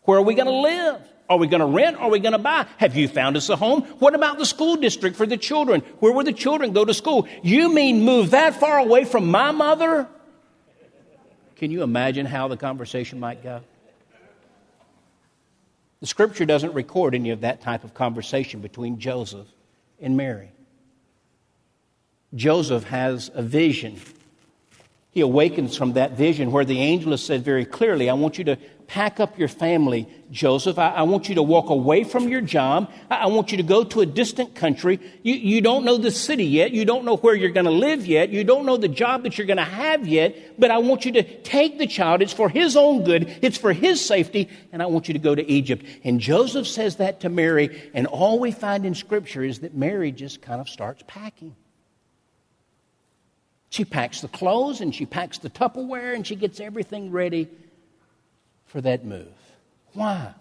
Where 0.04 0.18
are 0.18 0.24
we 0.24 0.34
going 0.34 0.48
to 0.48 0.52
live? 0.52 1.02
Are 1.30 1.38
we 1.38 1.48
going 1.48 1.62
to 1.62 1.66
rent? 1.66 1.98
Are 1.98 2.10
we 2.10 2.20
going 2.20 2.34
to 2.34 2.38
buy? 2.38 2.66
Have 2.78 2.96
you 2.96 3.08
found 3.08 3.38
us 3.38 3.48
a 3.50 3.56
home? 3.56 3.84
What 4.00 4.16
about 4.16 4.38
the 4.38 4.46
school 4.46 4.76
district 4.76 5.16
for 5.16 5.26
the 5.26 5.38
children? 5.38 5.82
Where 6.00 6.12
will 6.12 6.26
the 6.26 6.34
children 6.34 6.74
go 6.74 6.84
to 6.84 6.94
school? 6.94 7.28
You 7.42 7.74
mean 7.74 8.02
move 8.02 8.32
that 8.32 8.56
far 8.56 8.80
away 8.80 9.06
from 9.06 9.32
my 9.32 9.52
mother? 9.52 10.08
Can 11.56 11.72
you 11.72 11.84
imagine 11.84 12.26
how 12.26 12.48
the 12.48 12.58
conversation 12.58 13.20
might 13.20 13.44
go? 13.44 13.62
The 16.02 16.08
scripture 16.08 16.46
doesn't 16.46 16.74
record 16.74 17.14
any 17.14 17.30
of 17.30 17.42
that 17.42 17.62
type 17.62 17.84
of 17.84 17.94
conversation 17.94 18.60
between 18.60 19.00
Joseph 19.00 19.48
and 20.02 20.18
Mary. 20.18 20.52
Joseph 22.34 22.86
has 22.86 23.30
a 23.34 23.44
vision. 23.44 24.02
He 25.12 25.22
awakens 25.22 25.78
from 25.78 25.94
that 25.94 26.14
vision 26.14 26.52
where 26.52 26.66
the 26.66 26.80
angel 26.80 27.12
has 27.12 27.24
said 27.24 27.44
very 27.44 27.66
clearly, 27.66 28.10
I 28.10 28.14
want 28.14 28.38
you 28.38 28.46
to 28.46 28.58
pack 28.92 29.22
up 29.22 29.40
your 29.40 29.48
family, 29.48 30.06
Joseph. 30.32 30.78
I, 30.78 30.90
I, 30.90 31.02
want 31.04 31.30
you 31.30 31.36
to 31.36 31.42
walk 31.42 31.70
away 31.70 32.04
from 32.04 32.28
your 32.28 32.42
job. 32.42 32.92
I, 33.10 33.20
I 33.20 33.26
want 33.28 33.52
you 33.52 33.56
to 33.56 33.64
go 33.64 33.86
to 33.86 34.02
a 34.02 34.06
distant 34.06 34.54
country. 34.54 35.00
You, 35.24 35.34
you 35.34 35.62
don't 35.62 35.86
know 35.86 35.98
the 35.98 36.12
city 36.12 36.44
yet. 36.44 36.72
You 36.72 36.84
don't 36.84 37.06
know 37.06 37.16
where 37.16 37.34
you're 37.34 37.52
going 37.52 37.68
to 37.68 37.72
live 37.72 38.06
yet. 38.06 38.32
You 38.32 38.44
don't 38.44 38.66
know 38.66 38.76
the 38.76 38.90
job 38.90 39.24
that 39.24 39.38
you're 39.38 39.48
going 39.48 39.56
to 39.56 39.64
have 39.64 40.06
yet. 40.06 40.60
But 40.60 40.72
I 40.72 40.80
want 40.80 41.06
you 41.06 41.14
to 41.14 41.24
take 41.24 41.78
the 41.80 41.88
child. 41.88 42.22
It's 42.22 42.34
for 42.34 42.50
his 42.50 42.76
own 42.76 43.06
good. 43.06 43.34
It's 43.42 43.58
for 43.58 43.72
his 43.72 44.06
safety. 44.06 44.50
And 44.74 44.84
I 44.84 44.88
want 44.88 45.08
you 45.08 45.14
to 45.14 45.22
go 45.22 45.34
to 45.34 45.50
Egypt. 45.50 45.86
And 46.04 46.20
Joseph 46.20 46.68
says 46.68 46.98
that 46.98 47.22
to 47.22 47.30
Mary. 47.30 47.90
And 47.94 48.08
all 48.08 48.40
we 48.40 48.52
find 48.52 48.86
in 48.86 48.94
Scripture 48.94 49.42
is 49.42 49.60
that 49.60 49.74
Mary 49.74 50.12
just 50.12 50.42
kind 50.42 50.60
of 50.60 50.68
starts 50.68 51.02
packing. 51.08 51.56
She 53.70 53.86
packs 53.86 54.20
the 54.20 54.28
clothes 54.28 54.82
and 54.82 54.94
she 54.94 55.06
packs 55.06 55.38
the 55.38 55.50
Tupperware 55.50 56.14
and 56.14 56.28
she 56.28 56.36
gets 56.36 56.60
everything 56.60 57.10
ready 57.10 57.48
for 58.72 58.80
that 58.82 59.04
move. 59.04 59.28
Why? 59.94 60.34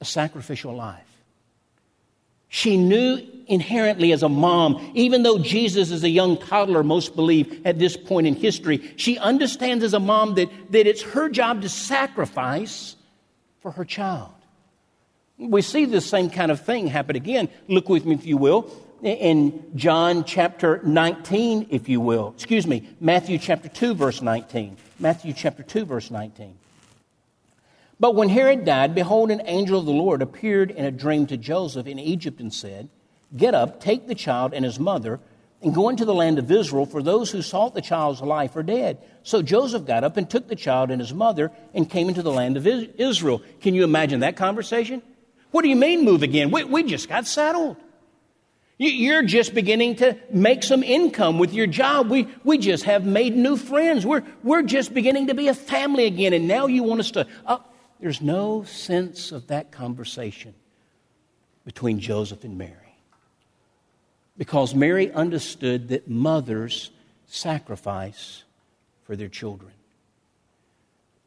A 0.00 0.04
sacrificial 0.04 0.74
life. 0.74 1.06
She 2.48 2.76
knew 2.76 3.20
inherently 3.46 4.12
as 4.12 4.22
a 4.22 4.28
mom, 4.28 4.92
even 4.94 5.22
though 5.22 5.38
Jesus 5.38 5.90
is 5.90 6.02
a 6.02 6.08
young 6.08 6.38
toddler, 6.38 6.82
most 6.82 7.14
believe 7.14 7.66
at 7.66 7.78
this 7.78 7.96
point 7.96 8.26
in 8.26 8.34
history, 8.34 8.92
she 8.96 9.18
understands 9.18 9.84
as 9.84 9.94
a 9.94 10.00
mom 10.00 10.34
that, 10.34 10.48
that 10.70 10.86
it's 10.86 11.02
her 11.02 11.28
job 11.28 11.62
to 11.62 11.68
sacrifice 11.68 12.96
for 13.60 13.70
her 13.70 13.84
child. 13.84 14.32
We 15.38 15.62
see 15.62 15.84
this 15.84 16.06
same 16.06 16.30
kind 16.30 16.50
of 16.50 16.64
thing 16.64 16.86
happen 16.86 17.16
again. 17.16 17.48
Look 17.68 17.88
with 17.88 18.04
me, 18.04 18.14
if 18.14 18.26
you 18.26 18.36
will, 18.36 18.70
in 19.02 19.64
John 19.74 20.24
chapter 20.24 20.80
19, 20.84 21.68
if 21.70 21.88
you 21.88 22.00
will. 22.00 22.32
Excuse 22.36 22.66
me, 22.66 22.88
Matthew 23.00 23.38
chapter 23.38 23.68
2, 23.68 23.94
verse 23.94 24.22
19. 24.22 24.76
Matthew 24.98 25.32
chapter 25.32 25.62
2, 25.62 25.84
verse 25.84 26.10
19. 26.10 26.58
But 28.02 28.16
when 28.16 28.30
Herod 28.30 28.64
died, 28.64 28.96
behold, 28.96 29.30
an 29.30 29.42
angel 29.44 29.78
of 29.78 29.86
the 29.86 29.92
Lord 29.92 30.22
appeared 30.22 30.72
in 30.72 30.84
a 30.84 30.90
dream 30.90 31.24
to 31.28 31.36
Joseph 31.36 31.86
in 31.86 32.00
Egypt 32.00 32.40
and 32.40 32.52
said, 32.52 32.88
Get 33.36 33.54
up, 33.54 33.80
take 33.80 34.08
the 34.08 34.16
child 34.16 34.54
and 34.54 34.64
his 34.64 34.80
mother, 34.80 35.20
and 35.62 35.72
go 35.72 35.88
into 35.88 36.04
the 36.04 36.12
land 36.12 36.40
of 36.40 36.50
Israel, 36.50 36.84
for 36.84 37.00
those 37.00 37.30
who 37.30 37.42
sought 37.42 37.74
the 37.74 37.80
child's 37.80 38.20
life 38.20 38.56
are 38.56 38.64
dead. 38.64 38.98
So 39.22 39.40
Joseph 39.40 39.86
got 39.86 40.02
up 40.02 40.16
and 40.16 40.28
took 40.28 40.48
the 40.48 40.56
child 40.56 40.90
and 40.90 41.00
his 41.00 41.14
mother 41.14 41.52
and 41.74 41.88
came 41.88 42.08
into 42.08 42.22
the 42.22 42.32
land 42.32 42.56
of 42.56 42.66
Israel. 42.66 43.40
Can 43.60 43.72
you 43.72 43.84
imagine 43.84 44.18
that 44.20 44.34
conversation? 44.34 45.00
What 45.52 45.62
do 45.62 45.68
you 45.68 45.76
mean, 45.76 46.04
move 46.04 46.24
again? 46.24 46.50
We, 46.50 46.64
we 46.64 46.82
just 46.82 47.08
got 47.08 47.28
settled. 47.28 47.76
You're 48.78 49.22
just 49.22 49.54
beginning 49.54 49.94
to 49.96 50.18
make 50.32 50.64
some 50.64 50.82
income 50.82 51.38
with 51.38 51.54
your 51.54 51.68
job. 51.68 52.10
We, 52.10 52.26
we 52.42 52.58
just 52.58 52.82
have 52.82 53.06
made 53.06 53.36
new 53.36 53.56
friends. 53.56 54.04
We're, 54.04 54.24
we're 54.42 54.62
just 54.62 54.92
beginning 54.92 55.28
to 55.28 55.34
be 55.34 55.46
a 55.46 55.54
family 55.54 56.06
again, 56.06 56.32
and 56.32 56.48
now 56.48 56.66
you 56.66 56.82
want 56.82 56.98
us 56.98 57.12
to. 57.12 57.28
Uh, 57.46 57.58
there's 58.02 58.20
no 58.20 58.64
sense 58.64 59.30
of 59.30 59.46
that 59.46 59.70
conversation 59.70 60.54
between 61.64 62.00
Joseph 62.00 62.42
and 62.42 62.58
Mary. 62.58 62.96
Because 64.36 64.74
Mary 64.74 65.12
understood 65.12 65.90
that 65.90 66.10
mothers 66.10 66.90
sacrifice 67.26 68.42
for 69.04 69.14
their 69.14 69.28
children. 69.28 69.70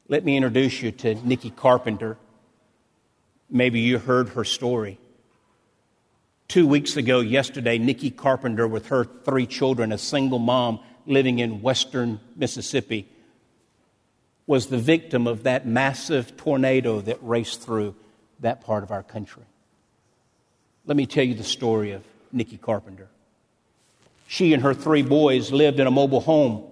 Let 0.10 0.26
me 0.26 0.36
introduce 0.36 0.82
you 0.82 0.92
to 0.92 1.16
Nikki 1.26 1.50
Carpenter. 1.50 2.18
Maybe 3.50 3.80
you 3.80 3.98
heard 3.98 4.30
her 4.30 4.44
story. 4.44 5.00
Two 6.50 6.68
weeks 6.68 6.98
ago, 6.98 7.22
yesterday, 7.22 7.78
Nikki 7.78 8.12
Carpenter, 8.12 8.68
with 8.68 8.88
her 8.88 9.06
three 9.06 9.48
children, 9.48 9.94
a 9.94 9.98
single 9.98 10.40
mom 10.40 10.82
living 11.06 11.40
in 11.40 11.62
western 11.62 12.20
Mississippi, 12.36 13.08
was 14.48 14.68
the 14.68 14.78
victim 14.78 15.28
of 15.28 15.44
that 15.44 15.66
massive 15.66 16.38
tornado 16.38 17.02
that 17.02 17.18
raced 17.22 17.62
through 17.62 17.96
that 18.40 18.62
part 18.62 18.84
of 18.84 18.92
our 18.92 19.04
country. 19.04 19.44
Let 20.86 20.96
me 20.96 21.06
tell 21.06 21.24
you 21.24 21.34
the 21.34 21.44
story 21.44 21.92
of 21.92 22.04
Nikki 22.32 22.58
Carpenter. 22.58 23.08
She 24.28 24.54
and 24.54 24.62
her 24.64 24.74
three 24.74 25.02
boys 25.02 25.52
lived 25.52 25.80
in 25.80 25.88
a 25.88 25.92
mobile 25.92 26.20
home. 26.20 26.64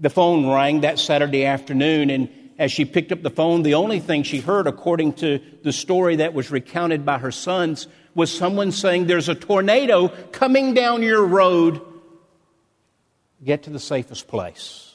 The 0.00 0.10
phone 0.10 0.48
rang 0.48 0.80
that 0.80 0.98
Saturday 0.98 1.44
afternoon, 1.44 2.10
and 2.10 2.28
as 2.58 2.72
she 2.72 2.84
picked 2.84 3.12
up 3.12 3.22
the 3.22 3.30
phone, 3.30 3.62
the 3.62 3.74
only 3.74 4.00
thing 4.00 4.22
she 4.22 4.40
heard, 4.40 4.66
according 4.66 5.14
to 5.14 5.40
the 5.62 5.72
story 5.72 6.16
that 6.16 6.34
was 6.34 6.50
recounted 6.50 7.04
by 7.04 7.18
her 7.18 7.32
sons, 7.32 7.86
was 8.14 8.32
someone 8.32 8.72
saying, 8.72 9.06
There's 9.06 9.28
a 9.28 9.34
tornado 9.34 10.08
coming 10.32 10.74
down 10.74 11.02
your 11.02 11.24
road. 11.24 11.80
Get 13.44 13.64
to 13.64 13.70
the 13.70 13.80
safest 13.80 14.28
place. 14.28 14.91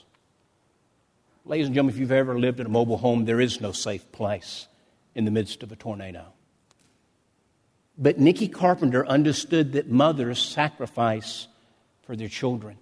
Ladies 1.48 1.68
and 1.68 1.76
gentlemen, 1.76 1.96
if 1.96 2.00
you've 2.02 2.12
ever 2.12 2.38
lived 2.38 2.60
in 2.60 2.66
a 2.66 2.70
mobile 2.70 2.98
home, 2.98 3.24
there 3.24 3.40
is 3.40 3.62
no 3.62 3.72
safe 3.72 4.12
place 4.12 4.68
in 5.16 5.24
the 5.24 5.32
midst 5.32 5.64
of 5.64 5.72
a 5.72 5.78
tornado. 5.78 6.26
But 7.98 8.20
Nikki 8.20 8.50
Carpenter 8.50 9.08
understood 9.08 9.72
that 9.74 9.90
mothers 9.90 10.42
sacrifice 10.42 11.48
for 12.04 12.18
their 12.18 12.28
children. 12.28 12.78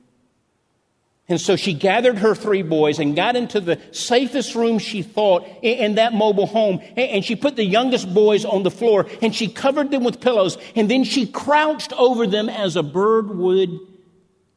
And 1.29 1.39
so 1.39 1.55
she 1.55 1.73
gathered 1.73 2.17
her 2.17 2.33
three 2.33 2.63
boys 2.63 2.97
and 2.97 3.15
got 3.15 3.35
into 3.35 3.59
the 3.59 3.79
safest 3.91 4.55
room 4.55 4.79
she 4.79 5.03
thought 5.03 5.47
in 5.61 5.95
that 5.95 6.13
mobile 6.13 6.47
home. 6.47 6.81
And 6.97 7.23
she 7.23 7.35
put 7.35 7.55
the 7.55 7.63
youngest 7.63 8.11
boys 8.13 8.45
on 8.45 8.63
the 8.63 8.71
floor 8.71 9.07
and 9.21 9.33
she 9.33 9.47
covered 9.47 9.91
them 9.91 10.03
with 10.03 10.21
pillows. 10.21 10.57
And 10.75 10.89
then 10.89 11.03
she 11.03 11.27
crouched 11.27 11.93
over 11.93 12.25
them 12.25 12.49
as 12.49 12.75
a 12.75 12.83
bird 12.83 13.29
would 13.29 13.79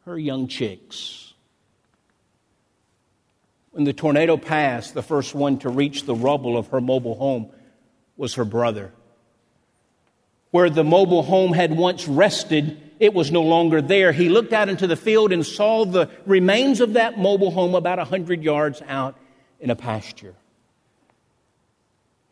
her 0.06 0.18
young 0.18 0.48
chicks. 0.48 1.27
When 3.78 3.84
the 3.84 3.92
tornado 3.92 4.36
passed, 4.36 4.94
the 4.94 5.04
first 5.04 5.36
one 5.36 5.60
to 5.60 5.68
reach 5.68 6.02
the 6.02 6.16
rubble 6.16 6.58
of 6.58 6.66
her 6.70 6.80
mobile 6.80 7.14
home 7.14 7.48
was 8.16 8.34
her 8.34 8.44
brother. 8.44 8.92
Where 10.50 10.68
the 10.68 10.82
mobile 10.82 11.22
home 11.22 11.52
had 11.52 11.76
once 11.76 12.08
rested, 12.08 12.76
it 12.98 13.14
was 13.14 13.30
no 13.30 13.42
longer 13.42 13.80
there. 13.80 14.10
He 14.10 14.30
looked 14.30 14.52
out 14.52 14.68
into 14.68 14.88
the 14.88 14.96
field 14.96 15.30
and 15.30 15.46
saw 15.46 15.84
the 15.84 16.10
remains 16.26 16.80
of 16.80 16.94
that 16.94 17.20
mobile 17.20 17.52
home 17.52 17.76
about 17.76 18.00
a 18.00 18.04
hundred 18.04 18.42
yards 18.42 18.82
out 18.88 19.16
in 19.60 19.70
a 19.70 19.76
pasture. 19.76 20.34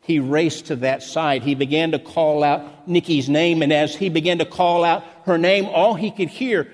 He 0.01 0.19
raced 0.19 0.65
to 0.65 0.75
that 0.75 1.01
site. 1.01 1.43
He 1.43 1.55
began 1.55 1.91
to 1.91 1.99
call 1.99 2.43
out 2.43 2.89
Nikki's 2.89 3.29
name, 3.29 3.61
and 3.61 3.71
as 3.71 3.95
he 3.95 4.09
began 4.09 4.39
to 4.39 4.45
call 4.45 4.83
out 4.83 5.05
her 5.23 5.37
name, 5.37 5.67
all 5.67 5.93
he 5.93 6.11
could 6.11 6.27
hear 6.27 6.69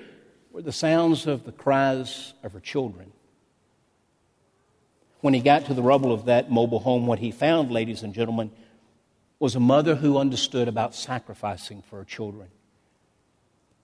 were 0.51 0.63
the 0.63 0.71
sounds 0.71 1.27
of 1.27 1.45
the 1.45 1.51
cries 1.51 2.33
of 2.41 2.53
her 2.53 2.59
children. 2.59 3.12
When 5.23 5.33
he 5.33 5.39
got 5.39 5.67
to 5.67 5.73
the 5.73 5.81
rubble 5.81 6.11
of 6.11 6.25
that 6.25 6.51
mobile 6.51 6.81
home, 6.81 7.07
what 7.07 7.19
he 7.19 7.31
found, 7.31 7.71
ladies 7.71 8.03
and 8.03 8.13
gentlemen, 8.13 8.51
was 9.39 9.55
a 9.55 9.59
mother 9.61 9.95
who 9.95 10.17
understood 10.17 10.67
about 10.67 10.93
sacrificing 10.93 11.81
for 11.81 11.99
her 11.99 12.03
children. 12.03 12.49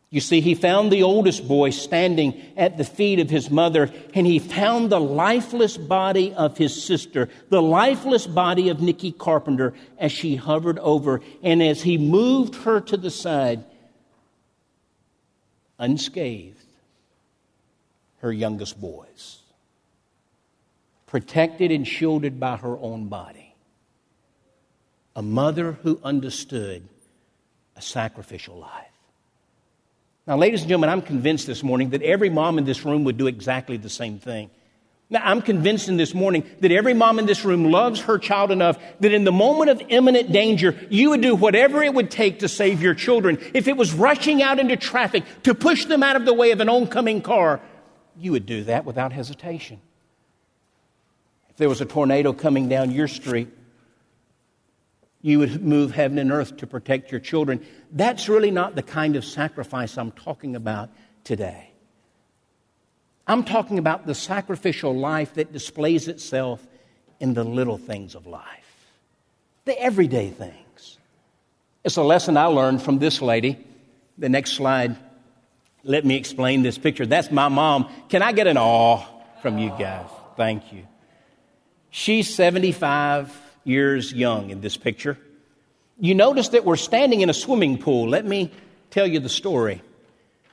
You 0.09 0.19
see, 0.19 0.41
he 0.41 0.53
found 0.53 0.91
the 0.91 1.03
oldest 1.03 1.47
boy 1.47 1.69
standing 1.69 2.41
at 2.57 2.77
the 2.77 2.83
feet 2.83 3.19
of 3.19 3.29
his 3.29 3.49
mother, 3.49 3.89
and 4.13 4.27
he 4.27 4.37
found 4.37 4.89
the 4.89 4.99
lifeless 4.99 5.77
body 5.77 6.33
of 6.33 6.57
his 6.57 6.83
sister, 6.83 7.29
the 7.47 7.61
lifeless 7.61 8.27
body 8.27 8.67
of 8.67 8.81
Nikki 8.81 9.13
Carpenter, 9.13 9.73
as 9.97 10.11
she 10.11 10.35
hovered 10.35 10.77
over. 10.79 11.21
And 11.41 11.63
as 11.63 11.83
he 11.83 11.97
moved 11.97 12.55
her 12.63 12.81
to 12.81 12.97
the 12.97 13.11
side, 13.11 13.63
unscathed, 15.77 16.57
her 18.17 18.33
youngest 18.33 18.81
boys, 18.81 19.38
protected 21.09 21.71
and 21.71 21.87
shielded 21.87 22.39
by 22.39 22.55
her 22.55 22.77
own 22.77 23.07
body 23.07 23.55
a 25.15 25.21
mother 25.23 25.71
who 25.81 25.99
understood 26.03 26.87
a 27.75 27.81
sacrificial 27.81 28.57
life. 28.57 28.85
Now, 30.27 30.37
ladies 30.37 30.61
and 30.61 30.69
gentlemen, 30.69 30.91
I'm 30.91 31.01
convinced 31.01 31.47
this 31.47 31.63
morning 31.63 31.89
that 31.89 32.03
every 32.03 32.29
mom 32.29 32.59
in 32.59 32.63
this 32.63 32.85
room 32.85 33.05
would 33.05 33.17
do 33.17 33.25
exactly 33.25 33.75
the 33.75 33.89
same 33.89 34.19
thing. 34.19 34.51
Now, 35.09 35.21
I'm 35.23 35.41
convinced 35.41 35.89
in 35.89 35.97
this 35.97 36.13
morning 36.13 36.47
that 36.59 36.71
every 36.71 36.93
mom 36.93 37.17
in 37.17 37.25
this 37.25 37.43
room 37.43 37.71
loves 37.71 38.01
her 38.01 38.19
child 38.19 38.51
enough 38.51 38.77
that 38.99 39.11
in 39.11 39.23
the 39.23 39.31
moment 39.31 39.71
of 39.71 39.81
imminent 39.89 40.31
danger, 40.31 40.79
you 40.91 41.09
would 41.09 41.21
do 41.21 41.35
whatever 41.35 41.81
it 41.81 41.93
would 41.93 42.11
take 42.11 42.39
to 42.39 42.47
save 42.47 42.83
your 42.83 42.93
children. 42.93 43.39
If 43.55 43.67
it 43.67 43.75
was 43.75 43.95
rushing 43.95 44.43
out 44.43 44.59
into 44.59 44.77
traffic 44.77 45.23
to 45.41 45.55
push 45.55 45.85
them 45.85 46.03
out 46.03 46.15
of 46.15 46.25
the 46.25 46.33
way 46.35 46.51
of 46.51 46.61
an 46.61 46.69
oncoming 46.69 47.23
car, 47.23 47.59
you 48.15 48.31
would 48.33 48.45
do 48.45 48.63
that 48.65 48.85
without 48.85 49.11
hesitation. 49.11 49.81
There 51.59 51.67
was 51.67 51.81
a 51.81 51.85
tornado 51.85 52.31
coming 52.31 52.69
down 52.69 52.91
your 52.91 53.09
street, 53.09 53.49
you 55.21 55.39
would 55.39 55.61
move 55.61 55.91
heaven 55.91 56.17
and 56.17 56.31
earth 56.31 56.55
to 56.57 56.67
protect 56.67 57.11
your 57.11 57.19
children. 57.19 57.65
That's 57.91 58.29
really 58.29 58.49
not 58.49 58.75
the 58.75 58.81
kind 58.81 59.17
of 59.17 59.25
sacrifice 59.25 59.97
I'm 59.97 60.11
talking 60.11 60.55
about 60.55 60.89
today. 61.25 61.69
I'm 63.27 63.43
talking 63.43 63.77
about 63.77 64.07
the 64.07 64.15
sacrificial 64.15 64.95
life 64.97 65.33
that 65.33 65.51
displays 65.51 66.07
itself 66.07 66.65
in 67.19 67.33
the 67.33 67.43
little 67.43 67.77
things 67.77 68.15
of 68.15 68.25
life, 68.25 68.87
the 69.65 69.77
everyday 69.77 70.29
things. 70.29 70.97
It's 71.83 71.97
a 71.97 72.03
lesson 72.03 72.37
I 72.37 72.45
learned 72.45 72.81
from 72.81 72.99
this 72.99 73.21
lady. 73.21 73.57
The 74.17 74.29
next 74.29 74.53
slide, 74.53 74.95
let 75.83 76.05
me 76.05 76.15
explain 76.15 76.63
this 76.63 76.77
picture. 76.77 77.05
That's 77.05 77.31
my 77.31 77.49
mom. 77.49 77.89
Can 78.07 78.21
I 78.21 78.31
get 78.31 78.47
an 78.47 78.57
awe 78.57 79.03
from 79.41 79.57
you 79.57 79.71
guys? 79.77 80.07
Thank 80.37 80.71
you. 80.71 80.88
She's 81.91 82.33
75 82.33 83.35
years 83.63 84.13
young 84.13 84.49
in 84.49 84.61
this 84.61 84.77
picture. 84.77 85.17
You 85.99 86.15
notice 86.15 86.49
that 86.49 86.65
we're 86.65 86.75
standing 86.75 87.21
in 87.21 87.29
a 87.29 87.33
swimming 87.33 87.77
pool. 87.77 88.07
Let 88.07 88.25
me 88.25 88.51
tell 88.91 89.07
you 89.07 89.19
the 89.19 89.29
story. 89.29 89.81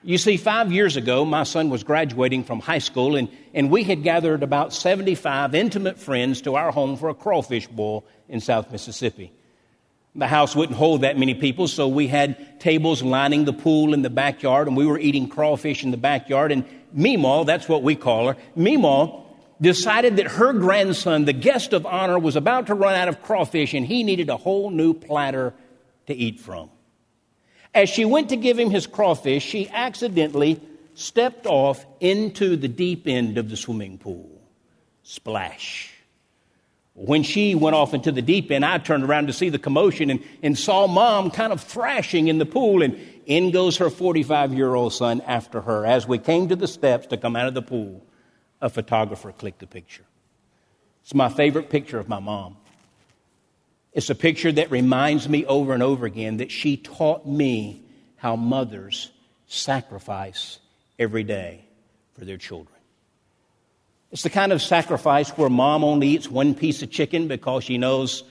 You 0.03 0.19
see, 0.19 0.37
five 0.37 0.73
years 0.73 0.97
ago, 0.97 1.25
my 1.25 1.43
son 1.43 1.69
was 1.69 1.83
graduating 1.83 2.45
from 2.45 2.61
high 2.61 2.79
school, 2.79 3.17
and, 3.17 3.29
and 3.53 3.71
we 3.71 3.83
had 3.83 4.03
gathered 4.03 4.43
about 4.43 4.73
75 4.73 5.55
intimate 5.55 5.99
friends 5.99 6.43
to 6.43 6.55
our 6.55 6.71
home 6.71 6.97
for 6.97 7.09
a 7.09 7.15
crawfish 7.15 7.67
boil 7.67 8.05
in 8.29 8.41
South 8.41 8.71
Mississippi. 8.71 9.33
The 10.15 10.27
house 10.27 10.55
wouldn't 10.57 10.79
hold 10.79 11.03
that 11.03 11.19
many 11.19 11.35
people, 11.35 11.69
so 11.69 11.89
we 11.89 12.07
had 12.07 12.61
tables 12.61 13.03
lining 13.03 13.45
the 13.45 13.53
pool 13.53 13.95
in 13.95 14.03
the 14.03 14.11
backyard, 14.11 14.69
and 14.69 14.77
we 14.77 14.87
were 14.87 14.99
eating 14.99 15.29
crawfish 15.29 15.83
in 15.83 15.91
the 15.91 15.97
backyard. 15.97 16.53
And 16.53 16.65
Meemaw, 16.97 17.45
that's 17.45 17.69
what 17.69 17.83
we 17.83 17.97
call 17.97 18.29
her, 18.29 18.37
Meemaw 18.57 19.26
decided 19.61 20.17
that 20.17 20.27
her 20.27 20.53
grandson, 20.53 21.25
the 21.25 21.33
guest 21.33 21.73
of 21.73 21.87
honor, 21.87 22.19
was 22.19 22.37
about 22.37 22.67
to 22.67 22.75
run 22.75 22.95
out 22.95 23.09
of 23.09 23.23
crawfish 23.23 23.75
and 23.75 23.87
he 23.87 24.03
needed 24.03 24.29
a 24.29 24.37
whole 24.37 24.71
new 24.71 24.95
platter 24.95 25.55
to 26.07 26.15
eat 26.15 26.41
from. 26.41 26.71
As 27.75 27.89
she 27.89 28.05
went 28.05 28.31
to 28.31 28.37
give 28.37 28.59
him 28.59 28.71
his 28.71 28.87
crawfish, 28.87 29.45
she 29.45 29.69
accidentally 29.69 30.61
stepped 30.95 31.47
off 31.47 31.85
into 32.01 32.57
the 32.57 32.69
deep 32.69 33.07
end 33.07 33.39
of 33.39 33.51
the 33.51 33.57
swimming 33.57 33.99
pool. 33.99 34.31
Splash. 35.03 35.93
When 36.95 37.23
she 37.23 37.55
went 37.55 37.77
off 37.77 37.93
into 37.93 38.11
the 38.11 38.23
deep 38.23 38.51
end, 38.51 38.65
I 38.65 38.79
turned 38.79 39.05
around 39.05 39.27
to 39.27 39.35
see 39.35 39.51
the 39.51 39.59
commotion 39.59 40.09
and, 40.09 40.25
and 40.43 40.57
saw 40.57 40.87
mom 40.87 41.31
kind 41.31 41.53
of 41.53 41.61
thrashing 41.61 42.29
in 42.29 42.39
the 42.39 42.47
pool, 42.47 42.83
and 42.83 42.99
in 43.27 43.51
goes 43.51 43.77
her 43.77 43.91
45 43.91 44.55
year 44.55 44.75
old 44.75 44.95
son 44.95 45.21
after 45.27 45.61
her 45.61 45.85
as 45.85 46.09
we 46.09 46.17
came 46.17 46.49
to 46.49 46.57
the 46.57 46.67
steps 46.67 47.09
to 47.09 47.19
come 47.19 47.37
out 47.37 47.49
of 47.49 47.55
the 47.55 47.61
pool 47.61 48.06
a 48.61 48.71
photographer 48.71 49.33
clicked 49.33 49.61
the 49.61 49.67
picture. 49.67 50.05
It's 51.03 51.15
my 51.15 51.29
favorite 51.29 51.71
picture 51.71 51.99
of 51.99 52.09
my 52.09 52.19
mom. 52.19 52.57
It's 53.93 54.11
a 54.11 54.15
picture 54.15 54.53
that 54.53 54.71
reminds 54.71 55.29
me 55.29 55.47
over 55.47 55.73
and 55.73 55.83
over 55.83 56.05
again 56.05 56.39
that 56.39 56.51
she 56.51 56.77
taught 56.77 57.27
me 57.27 57.83
how 58.17 58.37
mothers 58.37 59.11
sacrifice 59.47 60.59
every 60.99 61.23
day 61.23 61.65
for 62.19 62.25
their 62.25 62.37
children. 62.37 62.77
It's 64.13 64.23
the 64.23 64.31
kind 64.31 64.53
of 64.53 64.63
sacrifice 64.63 65.31
where 65.31 65.49
mom 65.49 65.85
only 65.85 66.09
eats 66.09 66.31
one 66.31 66.55
piece 66.55 66.83
of 66.83 66.91
chicken 66.91 67.29
because 67.29 67.65
she 67.65 67.79
knows 67.79 68.23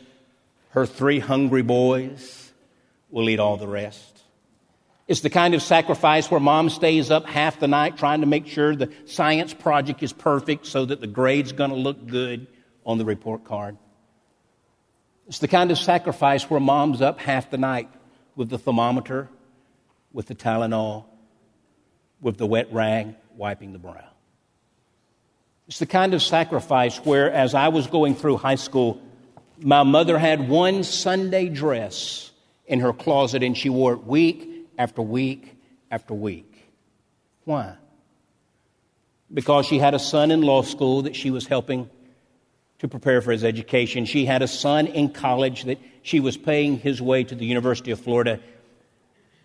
her 0.70 0.86
three 0.86 1.20
hungry 1.20 1.62
boys 1.62 2.52
will 3.10 3.30
eat 3.30 3.40
all 3.40 3.58
the 3.58 3.68
rest. 3.68 4.15
It's 5.08 5.22
the 5.22 5.30
kind 5.30 5.54
of 5.54 5.62
sacrifice 5.62 6.32
where 6.32 6.40
mom 6.40 6.70
stays 6.70 7.12
up 7.12 7.28
half 7.28 7.60
the 7.60 7.68
night 7.68 7.98
trying 7.98 8.22
to 8.22 8.28
make 8.28 8.48
sure 8.48 8.76
the 8.76 8.92
science 9.06 9.54
project 9.54 10.02
is 10.02 10.12
perfect 10.12 10.66
so 10.66 10.86
that 10.86 11.00
the 11.00 11.08
grade's 11.08 11.52
going 11.52 11.70
to 11.70 11.76
look 11.76 12.08
good 12.08 12.48
on 12.86 12.98
the 12.98 13.06
report 13.06 13.44
card. 13.44 13.78
It's 15.28 15.40
the 15.40 15.48
kind 15.48 15.70
of 15.70 15.78
sacrifice 15.78 16.50
where 16.50 16.60
mom's 16.60 17.02
up 17.02 17.20
half 17.20 17.52
the 17.52 17.58
night 17.58 17.90
with 18.36 18.50
the 18.50 18.58
thermometer, 18.58 19.30
with 20.12 20.26
the 20.26 20.36
Tylenol, 20.36 21.06
with 22.20 22.38
the 22.38 22.48
wet 22.48 22.74
rag 22.74 23.16
wiping 23.36 23.74
the 23.74 23.80
brow. 23.80 24.10
It's 25.68 25.80
the 25.80 25.86
kind 25.86 26.14
of 26.14 26.22
sacrifice 26.22 26.98
where, 26.98 27.32
as 27.32 27.54
I 27.54 27.70
was 27.70 27.88
going 27.88 28.16
through 28.16 28.38
high 28.38 28.56
school, 28.56 29.02
my 29.60 29.84
mother 29.84 30.18
had 30.18 30.48
one 30.48 30.84
Sunday 30.84 31.50
dress 31.50 32.32
in 32.66 32.80
her 32.80 32.94
closet 32.94 33.44
and 33.44 33.56
she 33.56 33.70
wore 33.70 33.94
it 33.94 34.04
week 34.04 34.55
after 34.78 35.02
week 35.02 35.58
after 35.92 36.14
week. 36.14 36.70
Why? 37.44 37.76
Because 39.34 39.66
she 39.66 39.80
had 39.80 39.94
a 39.94 40.00
son 40.00 40.32
in 40.32 40.42
law 40.42 40.62
school 40.62 41.04
that 41.04 41.16
she 41.16 41.32
was 41.32 41.48
helping 41.48 41.90
to 42.80 42.88
prepare 42.88 43.22
for 43.22 43.32
his 43.32 43.44
education. 43.44 44.06
She 44.06 44.26
had 44.26 44.42
a 44.42 44.48
son 44.48 44.88
in 44.88 45.10
college 45.10 45.64
that 45.64 45.80
she 46.02 46.20
was 46.20 46.38
paying 46.38 46.78
his 46.78 47.02
way 47.02 47.24
to 47.24 47.36
the 47.36 47.46
University 47.46 47.92
of 47.92 48.00
Florida. 48.00 48.40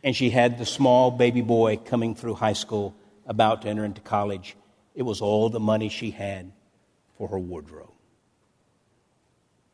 And 0.02 0.16
she 0.16 0.30
had 0.30 0.58
the 0.58 0.66
small 0.66 1.10
baby 1.10 1.42
boy 1.42 1.76
coming 1.76 2.14
through 2.14 2.34
high 2.34 2.54
school, 2.54 2.94
about 3.26 3.62
to 3.62 3.68
enter 3.68 3.84
into 3.84 4.00
college. 4.00 4.56
It 4.94 5.02
was 5.02 5.20
all 5.20 5.50
the 5.50 5.60
money 5.60 5.88
she 5.88 6.10
had 6.10 6.52
for 7.16 7.28
her 7.28 7.38
wardrobe. 7.38 7.92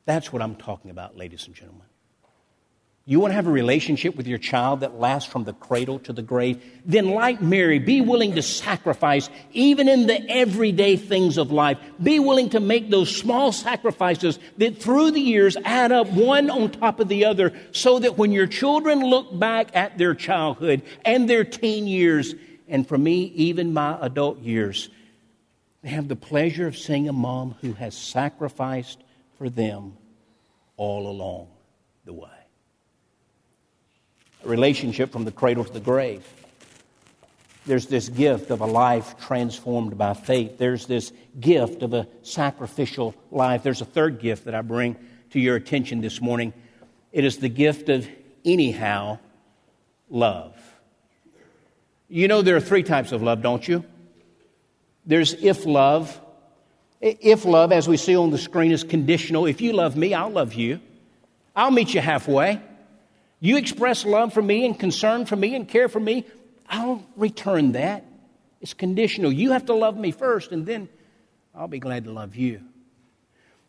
That's 0.04 0.32
what 0.32 0.42
I'm 0.42 0.56
talking 0.56 0.90
about, 0.90 1.16
ladies 1.16 1.46
and 1.46 1.54
gentlemen. 1.54 1.86
You 3.08 3.20
want 3.20 3.30
to 3.30 3.36
have 3.36 3.46
a 3.46 3.52
relationship 3.52 4.16
with 4.16 4.26
your 4.26 4.38
child 4.38 4.80
that 4.80 4.98
lasts 4.98 5.30
from 5.30 5.44
the 5.44 5.52
cradle 5.52 6.00
to 6.00 6.12
the 6.12 6.22
grave? 6.22 6.60
Then, 6.84 7.10
like 7.10 7.40
Mary, 7.40 7.78
be 7.78 8.00
willing 8.00 8.34
to 8.34 8.42
sacrifice 8.42 9.30
even 9.52 9.88
in 9.88 10.08
the 10.08 10.28
everyday 10.28 10.96
things 10.96 11.38
of 11.38 11.52
life. 11.52 11.78
Be 12.02 12.18
willing 12.18 12.50
to 12.50 12.58
make 12.58 12.90
those 12.90 13.16
small 13.16 13.52
sacrifices 13.52 14.40
that 14.58 14.82
through 14.82 15.12
the 15.12 15.20
years 15.20 15.56
add 15.64 15.92
up 15.92 16.08
one 16.08 16.50
on 16.50 16.72
top 16.72 16.98
of 16.98 17.06
the 17.06 17.26
other 17.26 17.52
so 17.70 18.00
that 18.00 18.18
when 18.18 18.32
your 18.32 18.48
children 18.48 18.98
look 19.02 19.38
back 19.38 19.76
at 19.76 19.98
their 19.98 20.16
childhood 20.16 20.82
and 21.04 21.30
their 21.30 21.44
teen 21.44 21.86
years, 21.86 22.34
and 22.66 22.88
for 22.88 22.98
me, 22.98 23.26
even 23.36 23.72
my 23.72 23.96
adult 24.00 24.40
years, 24.40 24.90
they 25.82 25.90
have 25.90 26.08
the 26.08 26.16
pleasure 26.16 26.66
of 26.66 26.76
seeing 26.76 27.08
a 27.08 27.12
mom 27.12 27.54
who 27.60 27.74
has 27.74 27.96
sacrificed 27.96 28.98
for 29.38 29.48
them 29.48 29.96
all 30.76 31.08
along 31.08 31.46
the 32.04 32.12
way. 32.12 32.35
Relationship 34.46 35.10
from 35.10 35.24
the 35.24 35.32
cradle 35.32 35.64
to 35.64 35.72
the 35.72 35.80
grave. 35.80 36.24
There's 37.66 37.86
this 37.86 38.08
gift 38.08 38.50
of 38.50 38.60
a 38.60 38.66
life 38.66 39.18
transformed 39.18 39.98
by 39.98 40.14
faith. 40.14 40.56
There's 40.56 40.86
this 40.86 41.12
gift 41.40 41.82
of 41.82 41.92
a 41.94 42.06
sacrificial 42.22 43.14
life. 43.32 43.64
There's 43.64 43.80
a 43.80 43.86
third 43.86 44.20
gift 44.20 44.44
that 44.44 44.54
I 44.54 44.62
bring 44.62 44.96
to 45.30 45.40
your 45.40 45.56
attention 45.56 46.00
this 46.00 46.20
morning. 46.20 46.52
It 47.12 47.24
is 47.24 47.38
the 47.38 47.48
gift 47.48 47.88
of 47.88 48.08
anyhow 48.44 49.18
love. 50.08 50.54
You 52.08 52.28
know 52.28 52.42
there 52.42 52.54
are 52.54 52.60
three 52.60 52.84
types 52.84 53.10
of 53.10 53.22
love, 53.22 53.42
don't 53.42 53.66
you? 53.66 53.84
There's 55.04 55.34
if 55.34 55.66
love. 55.66 56.20
If 57.00 57.44
love, 57.44 57.72
as 57.72 57.88
we 57.88 57.96
see 57.96 58.16
on 58.16 58.30
the 58.30 58.38
screen, 58.38 58.70
is 58.70 58.84
conditional. 58.84 59.46
If 59.46 59.60
you 59.60 59.72
love 59.72 59.96
me, 59.96 60.14
I'll 60.14 60.30
love 60.30 60.54
you. 60.54 60.80
I'll 61.54 61.72
meet 61.72 61.94
you 61.94 62.00
halfway. 62.00 62.60
You 63.40 63.56
express 63.56 64.04
love 64.04 64.32
for 64.32 64.42
me 64.42 64.64
and 64.64 64.78
concern 64.78 65.26
for 65.26 65.36
me 65.36 65.54
and 65.54 65.68
care 65.68 65.88
for 65.88 66.00
me, 66.00 66.24
I'll 66.68 67.04
return 67.16 67.72
that. 67.72 68.04
It's 68.60 68.74
conditional. 68.74 69.30
You 69.30 69.52
have 69.52 69.66
to 69.66 69.74
love 69.74 69.96
me 69.96 70.10
first, 70.10 70.52
and 70.52 70.66
then 70.66 70.88
I'll 71.54 71.68
be 71.68 71.78
glad 71.78 72.04
to 72.04 72.12
love 72.12 72.34
you. 72.34 72.62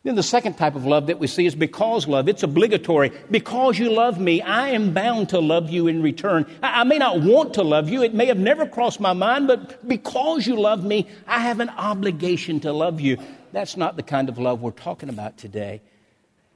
Then 0.04 0.14
the 0.14 0.22
second 0.22 0.54
type 0.54 0.74
of 0.74 0.86
love 0.86 1.08
that 1.08 1.18
we 1.18 1.26
see 1.26 1.44
is 1.44 1.54
because 1.54 2.06
love. 2.06 2.28
It's 2.28 2.42
obligatory. 2.42 3.12
Because 3.30 3.78
you 3.78 3.90
love 3.90 4.18
me, 4.18 4.40
I 4.40 4.70
am 4.70 4.94
bound 4.94 5.30
to 5.30 5.40
love 5.40 5.70
you 5.70 5.86
in 5.86 6.02
return. 6.02 6.46
I, 6.62 6.84
may 6.84 6.98
not 6.98 7.20
want 7.20 7.54
to 7.54 7.62
love 7.62 7.88
you. 7.90 8.02
It 8.02 8.14
may 8.14 8.26
have 8.26 8.38
never 8.38 8.66
crossed 8.66 9.00
my 9.00 9.12
mind, 9.12 9.48
but 9.48 9.86
because 9.86 10.46
you 10.46 10.58
love 10.58 10.84
me, 10.84 11.08
I 11.26 11.40
have 11.40 11.60
an 11.60 11.68
obligation 11.70 12.60
to 12.60 12.72
love 12.72 13.00
you. 13.00 13.18
That's 13.52 13.76
not 13.76 13.96
the 13.96 14.02
kind 14.02 14.28
of 14.28 14.38
love 14.38 14.62
we're 14.62 14.70
talking 14.70 15.08
about 15.08 15.36
today 15.36 15.82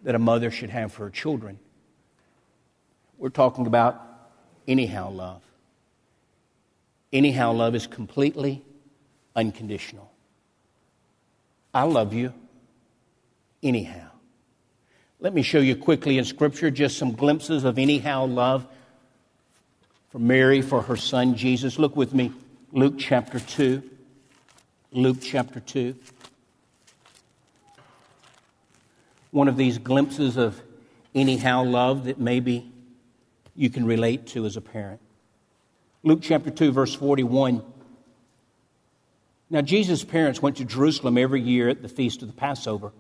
that 0.05 0.15
a 0.15 0.21
mother 0.21 0.51
should 0.51 0.71
have 0.71 0.93
for 0.93 1.05
her 1.05 1.11
children. 1.11 1.59
We're 3.23 3.29
talking 3.29 3.69
about 3.69 4.05
anyhow 4.67 5.09
love. 5.09 5.43
Anyhow 7.13 7.53
love 7.53 7.77
is 7.77 7.87
completely 7.87 8.65
unconditional. 9.37 10.11
I 11.73 11.85
love 11.85 12.15
you 12.15 12.35
anyhow. 13.63 14.09
Let 15.21 15.35
me 15.35 15.43
show 15.43 15.61
you 15.61 15.77
quickly 15.77 16.19
in 16.19 16.25
Scripture 16.25 16.69
just 16.73 16.99
some 16.99 17.13
glimpses 17.13 17.63
of 17.63 17.79
anyhow 17.79 18.25
love 18.25 18.67
for 20.11 20.19
Mary 20.19 20.61
for 20.61 20.83
her 20.83 20.97
son 20.97 21.37
Jesus. 21.37 21.79
Look 21.79 21.95
with 21.95 22.13
me, 22.13 22.33
Luke 22.73 22.95
chapter 22.99 23.39
2. 23.39 23.89
Luke 24.91 25.19
chapter 25.23 25.61
2. 25.61 25.95
One 29.31 29.47
of 29.47 29.57
these 29.57 29.79
glimpses 29.79 30.37
of 30.37 30.61
anyhow 31.15 31.63
love 31.63 32.07
that 32.07 32.19
maybe 32.19 32.72
you 33.55 33.71
can 33.71 33.85
relate 33.85 34.27
to 34.29 34.47
as 34.47 34.57
a 34.57 34.61
parent. 34.61 35.01
Luke 36.03 36.21
chapter 36.23 36.51
2, 36.51 36.73
verse 36.73 36.95
41. 36.95 37.63
Now, 39.51 39.61
Jesus' 39.61 40.05
parents 40.05 40.41
went 40.41 40.57
to 40.57 40.65
Jerusalem 40.65 41.19
every 41.19 41.41
year 41.41 41.69
at 41.69 41.83
the 41.83 41.89
feast 41.89 42.23
of 42.23 42.29
the 42.29 42.35
Passover. 42.35 42.93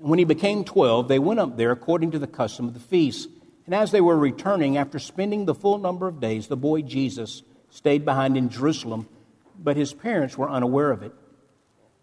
And 0.00 0.08
when 0.08 0.18
he 0.18 0.24
became 0.24 0.64
12, 0.64 1.06
they 1.06 1.20
went 1.20 1.38
up 1.40 1.56
there 1.56 1.70
according 1.70 2.10
to 2.10 2.18
the 2.18 2.26
custom 2.26 2.66
of 2.66 2.74
the 2.74 2.80
feast. 2.80 3.28
And 3.64 3.74
as 3.74 3.92
they 3.92 4.00
were 4.00 4.16
returning, 4.16 4.76
after 4.76 4.98
spending 4.98 5.44
the 5.44 5.54
full 5.54 5.78
number 5.78 6.08
of 6.08 6.20
days, 6.20 6.48
the 6.48 6.56
boy 6.56 6.82
Jesus 6.82 7.42
stayed 7.70 8.04
behind 8.04 8.36
in 8.36 8.48
Jerusalem, 8.48 9.08
but 9.56 9.76
his 9.76 9.94
parents 9.94 10.36
were 10.36 10.50
unaware 10.50 10.90
of 10.90 11.02
it. 11.02 11.12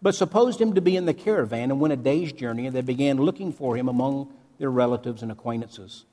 But 0.00 0.14
supposed 0.14 0.60
him 0.60 0.74
to 0.74 0.80
be 0.80 0.96
in 0.96 1.04
the 1.04 1.12
caravan 1.12 1.70
and 1.70 1.78
went 1.78 1.92
a 1.92 1.96
day's 1.96 2.32
journey, 2.32 2.66
and 2.66 2.74
they 2.74 2.80
began 2.80 3.18
looking 3.18 3.52
for 3.52 3.76
him 3.76 3.88
among 3.88 4.32
their 4.58 4.70
relatives 4.70 5.22
and 5.22 5.30
acquaintances. 5.30 6.06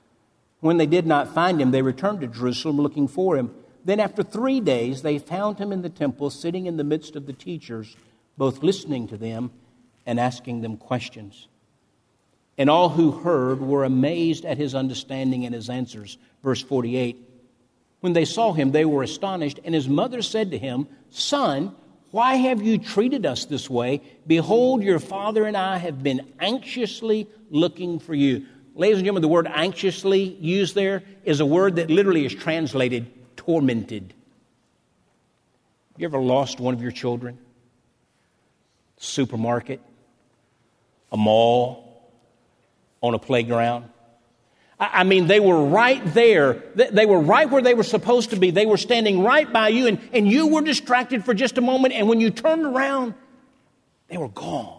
When 0.60 0.78
they 0.78 0.86
did 0.86 1.06
not 1.06 1.34
find 1.34 1.62
him, 1.62 1.72
they 1.72 1.82
returned 1.82 2.22
to 2.22 2.28
Jerusalem 2.28 2.78
looking 2.78 3.08
for 3.08 3.38
him. 3.38 3.54
Then, 3.86 4.00
after 4.00 4.24
three 4.24 4.60
days, 4.60 5.02
they 5.02 5.20
found 5.20 5.60
him 5.60 5.72
in 5.72 5.82
the 5.82 5.90
temple, 5.90 6.30
sitting 6.30 6.66
in 6.66 6.78
the 6.78 6.84
midst 6.84 7.16
of 7.16 7.26
the 7.26 7.34
teachers, 7.34 7.96
both 8.38 8.64
listening 8.64 9.08
to 9.08 9.18
them 9.18 9.52
and 10.06 10.20
asking 10.20 10.62
them 10.62 10.78
questions. 10.78 11.48
And 12.58 12.70
all 12.70 12.90
who 12.90 13.12
heard 13.12 13.62
were 13.62 13.84
amazed 13.84 14.46
at 14.46 14.58
his 14.58 14.74
understanding 14.74 15.46
and 15.46 15.54
his 15.54 15.70
answers. 15.70 16.18
Verse 16.44 16.62
48. 16.62 17.18
When 18.00 18.14
they 18.14 18.26
saw 18.26 18.54
him, 18.54 18.72
they 18.72 18.86
were 18.86 19.04
astonished, 19.04 19.60
and 19.64 19.74
his 19.74 19.88
mother 19.88 20.22
said 20.22 20.52
to 20.52 20.58
him, 20.58 20.88
Son, 21.10 21.76
why 22.12 22.36
have 22.36 22.62
you 22.62 22.78
treated 22.78 23.26
us 23.26 23.46
this 23.46 23.70
way? 23.70 24.02
Behold, 24.26 24.82
your 24.82 25.00
father 25.00 25.46
and 25.46 25.58
I 25.58 25.78
have 25.78 26.02
been 26.02 26.34
anxiously 26.40 27.28
looking 27.50 28.00
for 28.00 28.16
you. 28.16 28.46
Ladies 28.78 28.98
and 28.98 29.06
gentlemen, 29.06 29.24
the 29.24 29.28
word 29.28 29.48
anxiously 29.48 30.22
used 30.40 30.76
there 30.76 31.02
is 31.26 31.40
a 31.40 31.46
word 31.46 31.78
that 31.78 31.90
literally 31.90 32.26
is 32.26 32.34
translated 32.34 33.12
tormented. 33.36 34.14
You 35.98 36.06
ever 36.06 36.20
lost 36.20 36.60
one 36.60 36.76
of 36.76 36.82
your 36.82 36.92
children? 36.92 37.40
Supermarket, 38.98 39.82
a 41.12 41.18
mall, 41.18 42.08
on 43.02 43.16
a 43.16 43.20
playground. 43.20 43.90
I 44.80 45.04
mean, 45.06 45.26
they 45.26 45.40
were 45.40 45.66
right 45.66 46.04
there. 46.14 46.62
They 46.76 47.08
were 47.08 47.20
right 47.20 47.50
where 47.50 47.64
they 47.64 47.74
were 47.74 47.82
supposed 47.82 48.30
to 48.30 48.36
be. 48.36 48.52
They 48.52 48.68
were 48.68 48.78
standing 48.78 49.24
right 49.24 49.52
by 49.52 49.70
you, 49.70 49.88
and, 49.88 50.00
and 50.14 50.32
you 50.32 50.48
were 50.48 50.62
distracted 50.62 51.26
for 51.26 51.34
just 51.34 51.58
a 51.58 51.62
moment. 51.62 51.96
And 51.96 52.08
when 52.08 52.22
you 52.22 52.30
turned 52.30 52.64
around, 52.64 53.16
they 54.08 54.18
were 54.18 54.30
gone. 54.30 54.77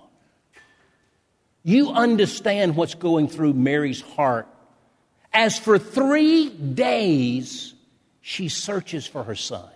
You 1.62 1.90
understand 1.90 2.76
what's 2.76 2.94
going 2.94 3.28
through 3.28 3.54
Mary's 3.54 4.00
heart. 4.00 4.48
As 5.32 5.58
for 5.58 5.78
three 5.78 6.48
days, 6.48 7.74
she 8.20 8.48
searches 8.48 9.06
for 9.06 9.24
her 9.24 9.34
son. 9.34 9.68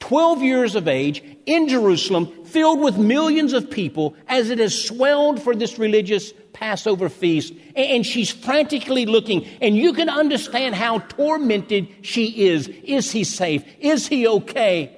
12 0.00 0.42
years 0.42 0.74
of 0.74 0.88
age 0.88 1.22
in 1.46 1.68
Jerusalem, 1.68 2.44
filled 2.44 2.80
with 2.80 2.96
millions 2.96 3.52
of 3.52 3.70
people, 3.70 4.14
as 4.28 4.50
it 4.50 4.58
has 4.58 4.80
swelled 4.80 5.42
for 5.42 5.54
this 5.54 5.78
religious 5.78 6.32
Passover 6.52 7.08
feast. 7.08 7.52
And 7.74 8.04
she's 8.04 8.30
frantically 8.30 9.06
looking, 9.06 9.46
and 9.60 9.76
you 9.76 9.92
can 9.92 10.08
understand 10.08 10.74
how 10.74 11.00
tormented 11.00 11.88
she 12.02 12.46
is. 12.46 12.68
Is 12.68 13.10
he 13.10 13.24
safe? 13.24 13.64
Is 13.80 14.06
he 14.06 14.26
okay? 14.28 14.96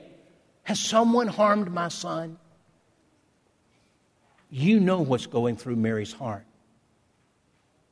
Has 0.65 0.79
someone 0.79 1.29
harmed 1.29 1.73
my 1.73 1.89
son? 1.89 2.37
You 4.51 4.81
know 4.81 5.01
what's 5.01 5.27
going 5.27 5.57
through 5.57 5.77
Mary's 5.77 6.13
heart. 6.13 6.45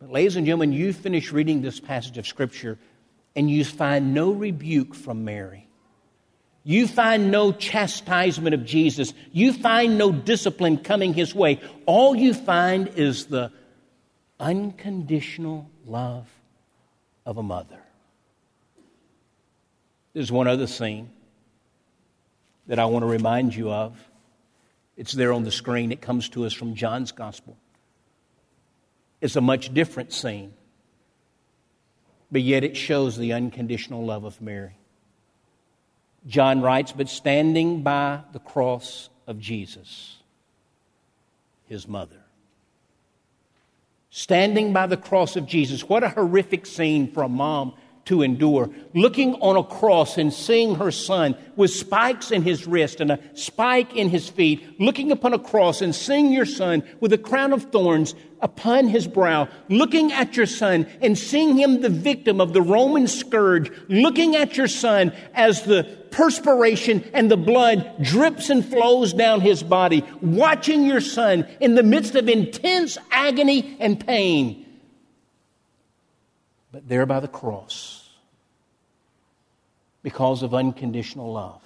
But, 0.01 0.11
ladies 0.11 0.37
and 0.37 0.47
gentlemen, 0.47 0.73
you 0.73 0.93
finish 0.93 1.33
reading 1.33 1.63
this 1.63 1.81
passage 1.81 2.19
of 2.19 2.27
Scripture, 2.27 2.79
and 3.35 3.51
you 3.51 3.65
find 3.65 4.15
no 4.15 4.33
rebuke 4.33 4.95
from 4.95 5.25
Mary. 5.25 5.67
You 6.65 6.89
find 6.89 7.31
no 7.31 7.53
chastisement 7.53 8.55
of 8.55 8.65
Jesus. 8.65 9.15
You 9.33 9.53
find 9.53 9.99
no 9.99 10.11
discipline 10.11 10.79
coming 10.79 11.15
his 11.15 11.35
way. 11.35 11.61
All 11.87 12.17
you 12.17 12.35
find 12.35 12.89
is 12.89 13.27
the 13.27 13.53
unconditional 14.41 15.71
love 15.87 16.27
of 17.25 17.37
a 17.39 17.43
mother. 17.43 17.79
There's 20.13 20.33
one 20.33 20.49
other 20.49 20.67
scene. 20.67 21.11
that 22.67 22.79
I 22.79 22.87
want 22.87 23.03
to 23.03 23.07
remind 23.07 23.55
you 23.55 23.71
of. 23.71 23.97
It's 24.97 25.13
there 25.13 25.33
on 25.33 25.45
the 25.45 25.53
screen. 25.53 25.93
It 25.93 26.01
comes 26.01 26.29
to 26.31 26.47
us 26.47 26.53
from 26.53 26.75
John's 26.75 27.13
Gospel. 27.13 27.57
It's 29.21 29.37
a 29.37 29.41
much 29.41 29.73
different 29.73 30.13
scene, 30.13 30.53
but 32.31 32.43
yet 32.43 32.65
it 32.65 32.77
shows 32.77 33.17
the 33.17 33.33
unconditional 33.33 34.05
love 34.05 34.25
of 34.25 34.41
Mary. 34.41 34.77
John 36.27 36.61
writes, 36.61 36.93
But 36.93 37.09
standing 37.09 37.83
by 37.83 38.21
the 38.33 38.39
cross 38.39 39.09
of 39.27 39.39
Jesus, 39.39 40.19
his 41.67 41.87
mother. 41.87 42.23
Standing 44.11 44.73
by 44.73 44.87
the 44.87 44.97
cross 44.97 45.37
of 45.37 45.47
Jesus. 45.47 45.89
What 45.89 46.03
a 46.03 46.09
horrific 46.09 46.65
scene 46.67 47.13
for 47.13 47.23
a 47.23 47.29
mom 47.29 47.75
to 48.07 48.23
endure. 48.23 48.71
Looking 48.95 49.35
on 49.35 49.57
a 49.57 49.63
cross 49.63 50.17
and 50.17 50.33
seeing 50.33 50.77
her 50.77 50.91
son 50.91 51.37
with 51.57 51.71
spikes 51.71 52.31
in 52.31 52.43
his 52.43 52.67
wrist 52.67 53.01
and 53.01 53.13
a 53.13 53.21
spike 53.35 53.95
in 53.95 54.09
his 54.09 54.29
feet, 54.29 54.81
looking 54.81 55.13
upon 55.13 55.35
a 55.35 55.39
cross 55.39 55.83
and 55.83 55.95
seeing 55.95 56.33
your 56.33 56.47
son 56.47 56.83
with 57.01 57.13
a 57.13 57.19
crown 57.19 57.53
of 57.53 57.65
thorns 57.71 58.15
upon 58.41 58.89
his 58.89 59.07
brow, 59.07 59.49
looking 59.69 60.13
at 60.13 60.37
your 60.37 60.47
son 60.47 60.87
and 61.01 61.19
seeing 61.19 61.57
him 61.57 61.81
the 61.81 61.89
victim 61.89 62.41
of 62.41 62.53
the 62.53 62.63
Roman 62.63 63.09
scourge, 63.09 63.71
looking 63.89 64.37
at 64.37 64.57
your 64.57 64.69
son 64.69 65.13
as 65.35 65.63
the 65.63 65.85
perspiration 66.11 67.05
and 67.13 67.31
the 67.31 67.37
blood 67.37 68.03
drips 68.03 68.51
and 68.51 68.65
flows 68.65 69.13
down 69.13 69.41
his 69.41 69.63
body, 69.63 70.05
watching 70.21 70.85
your 70.85 71.01
son 71.01 71.47
in 71.61 71.75
the 71.75 71.83
midst 71.83 72.15
of 72.15 72.29
intense 72.29 72.97
agony 73.11 73.77
and 73.81 74.05
pain. 74.05 74.65
But 76.73 76.89
there 76.89 77.07
by 77.07 77.21
the 77.21 77.29
cross, 77.29 77.96
because 80.07 80.43
of 80.45 80.55
unconditional 80.55 81.33
love. 81.33 81.61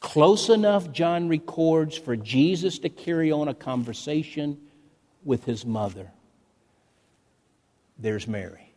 Close 0.00 0.48
enough, 0.48 0.90
John 0.90 1.28
records, 1.28 1.96
for 1.96 2.16
Jesus 2.16 2.80
to 2.80 2.88
carry 2.88 3.30
on 3.30 3.46
a 3.46 3.54
conversation 3.54 4.58
with 5.24 5.44
his 5.44 5.64
mother. 5.64 6.10
There's 8.00 8.26
Mary. 8.26 8.72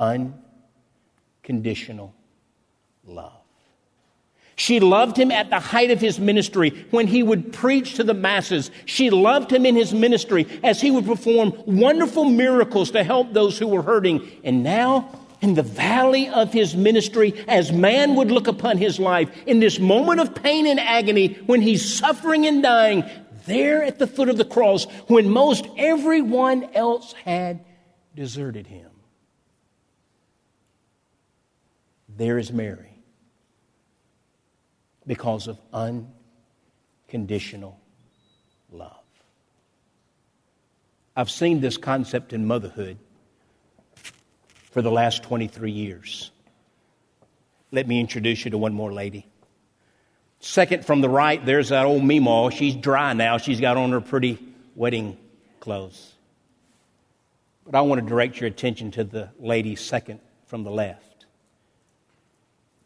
Unconditional 0.00 2.12
love. 3.06 3.30
She 4.56 4.80
loved 4.80 5.16
him 5.16 5.30
at 5.30 5.48
the 5.48 5.60
height 5.60 5.92
of 5.92 6.00
his 6.00 6.18
ministry 6.18 6.70
when 6.90 7.06
he 7.06 7.22
would 7.22 7.52
preach 7.52 7.94
to 7.94 8.04
the 8.04 8.14
masses. 8.14 8.72
She 8.84 9.10
loved 9.10 9.52
him 9.52 9.64
in 9.64 9.76
his 9.76 9.94
ministry 9.94 10.48
as 10.64 10.80
he 10.80 10.90
would 10.90 11.06
perform 11.06 11.54
wonderful 11.66 12.24
miracles 12.24 12.90
to 12.90 13.04
help 13.04 13.32
those 13.32 13.60
who 13.60 13.68
were 13.68 13.82
hurting. 13.82 14.28
And 14.42 14.64
now, 14.64 15.21
in 15.42 15.54
the 15.54 15.62
valley 15.62 16.28
of 16.28 16.52
his 16.52 16.74
ministry, 16.76 17.34
as 17.48 17.72
man 17.72 18.14
would 18.14 18.30
look 18.30 18.46
upon 18.46 18.78
his 18.78 18.98
life, 19.00 19.28
in 19.44 19.58
this 19.58 19.80
moment 19.80 20.20
of 20.20 20.34
pain 20.36 20.66
and 20.68 20.78
agony, 20.80 21.34
when 21.46 21.60
he's 21.60 21.98
suffering 21.98 22.46
and 22.46 22.62
dying, 22.62 23.04
there 23.46 23.82
at 23.82 23.98
the 23.98 24.06
foot 24.06 24.28
of 24.28 24.38
the 24.38 24.44
cross, 24.44 24.84
when 25.08 25.28
most 25.28 25.66
everyone 25.76 26.62
else 26.74 27.12
had 27.24 27.64
deserted 28.14 28.68
him, 28.68 28.88
there 32.08 32.38
is 32.38 32.52
Mary 32.52 33.02
because 35.06 35.48
of 35.48 35.58
unconditional 37.08 37.80
love. 38.70 38.92
I've 41.16 41.30
seen 41.30 41.60
this 41.60 41.76
concept 41.76 42.32
in 42.32 42.46
motherhood 42.46 42.98
for 44.72 44.82
the 44.82 44.90
last 44.90 45.22
23 45.22 45.70
years. 45.70 46.30
Let 47.70 47.86
me 47.86 48.00
introduce 48.00 48.44
you 48.44 48.50
to 48.50 48.58
one 48.58 48.74
more 48.74 48.92
lady. 48.92 49.26
Second 50.40 50.84
from 50.84 51.00
the 51.00 51.08
right, 51.08 51.44
there's 51.44 51.68
that 51.68 51.86
old 51.86 52.02
Meemaw. 52.02 52.52
She's 52.52 52.74
dry 52.74 53.12
now. 53.12 53.38
She's 53.38 53.60
got 53.60 53.76
on 53.76 53.92
her 53.92 54.00
pretty 54.00 54.38
wedding 54.74 55.16
clothes. 55.60 56.12
But 57.64 57.76
I 57.76 57.82
want 57.82 58.02
to 58.02 58.06
direct 58.06 58.40
your 58.40 58.48
attention 58.48 58.90
to 58.92 59.04
the 59.04 59.30
lady 59.38 59.76
second 59.76 60.20
from 60.46 60.64
the 60.64 60.70
left. 60.70 61.26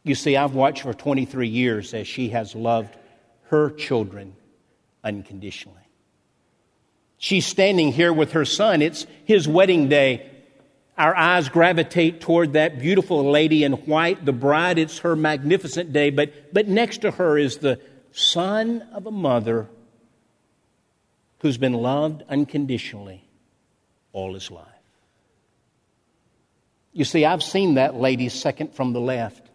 You 0.03 0.15
see, 0.15 0.37
I've 0.37 0.55
watched 0.55 0.83
for 0.83 0.93
23 0.93 1.49
years 1.49 1.95
as 1.95 2.07
she 2.07 2.29
has 2.29 2.55
loved 2.55 2.95
her 3.49 3.71
children 3.71 4.37
unconditionally. 5.03 5.81
She's 7.19 7.47
standing 7.47 7.91
here 7.91 8.13
with 8.13 8.33
her 8.33 8.45
son. 8.45 8.83
It's 8.83 9.07
his 9.25 9.49
wedding 9.49 9.89
day. 9.89 10.31
Our 10.99 11.15
eyes 11.15 11.49
gravitate 11.49 12.23
toward 12.23 12.55
that 12.55 12.79
beautiful 12.79 13.31
lady 13.31 13.65
in 13.65 13.73
white, 13.73 14.25
the 14.25 14.33
bride. 14.33 14.79
It's 14.79 15.01
her 15.01 15.15
magnificent 15.15 15.93
day. 15.93 16.11
But, 16.11 16.55
but 16.55 16.69
next 16.69 17.03
to 17.03 17.11
her 17.11 17.37
is 17.37 17.59
the 17.59 17.81
son 18.13 18.83
of 18.93 19.07
a 19.07 19.11
mother 19.11 19.69
who's 21.41 21.59
been 21.59 21.75
loved 21.75 22.23
unconditionally 22.29 23.23
all 24.13 24.33
his 24.33 24.51
life. 24.51 24.65
You 26.95 27.05
see, 27.05 27.27
I've 27.27 27.43
seen 27.43 27.75
that 27.75 27.95
lady 27.95 28.31
second 28.31 28.75
from 28.75 28.95
the 28.95 29.01
left. 29.01 29.46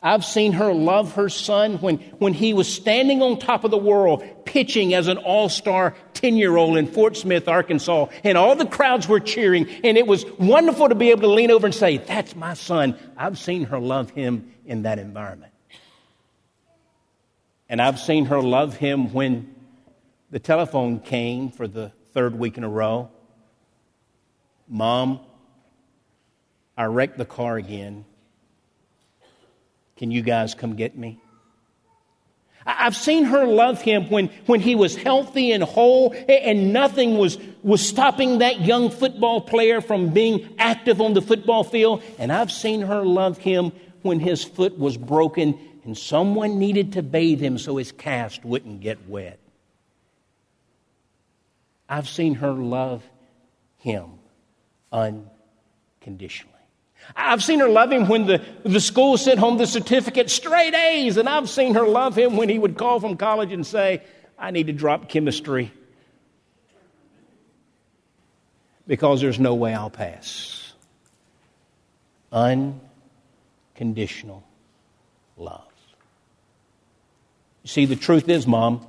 I've 0.00 0.24
seen 0.24 0.52
her 0.52 0.72
love 0.72 1.14
her 1.14 1.28
son 1.28 1.78
when, 1.78 1.96
when 2.18 2.32
he 2.32 2.54
was 2.54 2.72
standing 2.72 3.20
on 3.20 3.38
top 3.38 3.64
of 3.64 3.72
the 3.72 3.78
world, 3.78 4.22
pitching 4.44 4.94
as 4.94 5.08
an 5.08 5.18
all 5.18 5.48
star 5.48 5.96
10 6.14 6.36
year 6.36 6.56
old 6.56 6.76
in 6.76 6.86
Fort 6.86 7.16
Smith, 7.16 7.48
Arkansas, 7.48 8.06
and 8.22 8.38
all 8.38 8.54
the 8.54 8.66
crowds 8.66 9.08
were 9.08 9.18
cheering, 9.18 9.68
and 9.82 9.98
it 9.98 10.06
was 10.06 10.24
wonderful 10.38 10.88
to 10.88 10.94
be 10.94 11.10
able 11.10 11.22
to 11.22 11.28
lean 11.28 11.50
over 11.50 11.66
and 11.66 11.74
say, 11.74 11.98
That's 11.98 12.36
my 12.36 12.54
son. 12.54 12.96
I've 13.16 13.38
seen 13.38 13.64
her 13.64 13.80
love 13.80 14.10
him 14.10 14.52
in 14.64 14.82
that 14.82 15.00
environment. 15.00 15.52
And 17.68 17.82
I've 17.82 17.98
seen 17.98 18.26
her 18.26 18.40
love 18.40 18.76
him 18.76 19.12
when 19.12 19.54
the 20.30 20.38
telephone 20.38 21.00
came 21.00 21.50
for 21.50 21.66
the 21.66 21.90
third 22.12 22.38
week 22.38 22.56
in 22.56 22.64
a 22.64 22.68
row. 22.68 23.10
Mom, 24.68 25.20
I 26.76 26.84
wrecked 26.84 27.18
the 27.18 27.24
car 27.24 27.56
again. 27.56 28.04
Can 29.98 30.10
you 30.10 30.22
guys 30.22 30.54
come 30.54 30.76
get 30.76 30.96
me? 30.96 31.20
I've 32.64 32.96
seen 32.96 33.24
her 33.24 33.46
love 33.46 33.80
him 33.80 34.10
when, 34.10 34.28
when 34.46 34.60
he 34.60 34.74
was 34.74 34.94
healthy 34.94 35.52
and 35.52 35.64
whole, 35.64 36.14
and 36.28 36.72
nothing 36.72 37.16
was, 37.16 37.38
was 37.62 37.86
stopping 37.86 38.38
that 38.38 38.60
young 38.60 38.90
football 38.90 39.40
player 39.40 39.80
from 39.80 40.10
being 40.10 40.54
active 40.58 41.00
on 41.00 41.14
the 41.14 41.22
football 41.22 41.64
field. 41.64 42.02
And 42.18 42.30
I've 42.30 42.52
seen 42.52 42.82
her 42.82 43.04
love 43.04 43.38
him 43.38 43.72
when 44.02 44.20
his 44.20 44.44
foot 44.44 44.78
was 44.78 44.96
broken 44.96 45.58
and 45.84 45.96
someone 45.96 46.58
needed 46.58 46.92
to 46.92 47.02
bathe 47.02 47.40
him 47.40 47.56
so 47.56 47.78
his 47.78 47.90
cast 47.90 48.44
wouldn't 48.44 48.80
get 48.80 49.08
wet. 49.08 49.38
I've 51.88 52.08
seen 52.08 52.34
her 52.34 52.52
love 52.52 53.02
him 53.78 54.10
unconditionally. 54.92 56.57
I've 57.16 57.42
seen 57.42 57.60
her 57.60 57.68
love 57.68 57.90
him 57.90 58.08
when 58.08 58.26
the, 58.26 58.44
the 58.64 58.80
school 58.80 59.16
sent 59.16 59.38
home 59.38 59.58
the 59.58 59.66
certificate, 59.66 60.30
straight 60.30 60.74
A's, 60.74 61.16
and 61.16 61.28
I've 61.28 61.48
seen 61.48 61.74
her 61.74 61.86
love 61.86 62.16
him 62.16 62.36
when 62.36 62.48
he 62.48 62.58
would 62.58 62.76
call 62.76 63.00
from 63.00 63.16
college 63.16 63.52
and 63.52 63.66
say, 63.66 64.02
I 64.38 64.50
need 64.50 64.68
to 64.68 64.72
drop 64.72 65.08
chemistry 65.08 65.72
because 68.86 69.20
there's 69.20 69.38
no 69.38 69.54
way 69.54 69.74
I'll 69.74 69.90
pass. 69.90 70.72
Unconditional 72.32 74.42
love. 75.36 75.64
You 77.62 77.68
see, 77.68 77.84
the 77.84 77.96
truth 77.96 78.28
is, 78.28 78.46
Mom, 78.46 78.86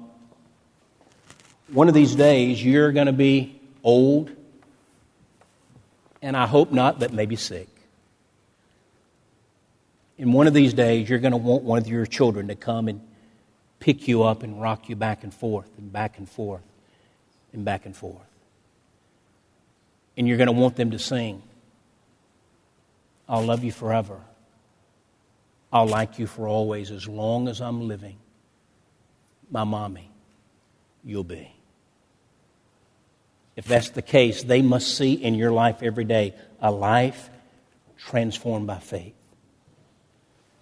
one 1.72 1.88
of 1.88 1.94
these 1.94 2.16
days 2.16 2.64
you're 2.64 2.92
going 2.92 3.08
to 3.08 3.14
be 3.14 3.60
old, 3.84 4.32
and 6.22 6.36
I 6.36 6.48
hope 6.48 6.72
not, 6.72 7.00
but 7.00 7.14
maybe 7.14 7.36
sick. 7.36 7.68
And 10.20 10.34
one 10.34 10.48
of 10.48 10.54
these 10.54 10.74
days, 10.74 11.10
you're 11.10 11.20
going 11.20 11.32
to 11.32 11.38
want 11.38 11.64
one 11.64 11.78
of 11.80 11.88
your 11.88 12.06
children 12.06 12.50
to 12.50 12.56
come 12.56 12.90
and 12.90 13.00
pick 13.80 14.08
you 14.10 14.24
up 14.24 14.44
and 14.44 14.62
rock 14.62 14.90
you 14.90 14.98
back 14.98 15.24
and 15.24 15.34
forth 15.34 15.70
and 15.78 15.92
back 15.94 16.18
and 16.18 16.30
forth 16.30 16.62
and 17.54 17.64
back 17.64 17.86
and 17.86 17.96
forth. 17.96 18.28
And 20.18 20.28
you're 20.28 20.36
going 20.36 20.48
to 20.48 20.52
want 20.52 20.76
them 20.76 20.92
to 20.92 21.00
sing, 21.00 21.42
I'll 23.30 23.46
love 23.46 23.64
you 23.64 23.72
forever. 23.72 24.20
I'll 25.72 25.88
like 25.88 26.20
you 26.20 26.28
for 26.28 26.48
always 26.48 26.92
as 26.92 27.08
long 27.08 27.48
as 27.48 27.62
I'm 27.62 27.88
living. 27.88 28.18
My 29.50 29.64
mommy, 29.64 30.12
you'll 31.04 31.24
be. 31.24 31.54
If 33.56 33.66
that's 33.66 33.92
the 33.92 34.02
case, 34.02 34.44
they 34.44 34.62
must 34.62 34.98
see 34.98 35.14
in 35.14 35.36
your 35.36 35.52
life 35.52 35.82
every 35.82 36.04
day 36.04 36.36
a 36.60 36.72
life 36.72 37.30
transformed 37.98 38.68
by 38.68 38.80
faith. 38.80 39.14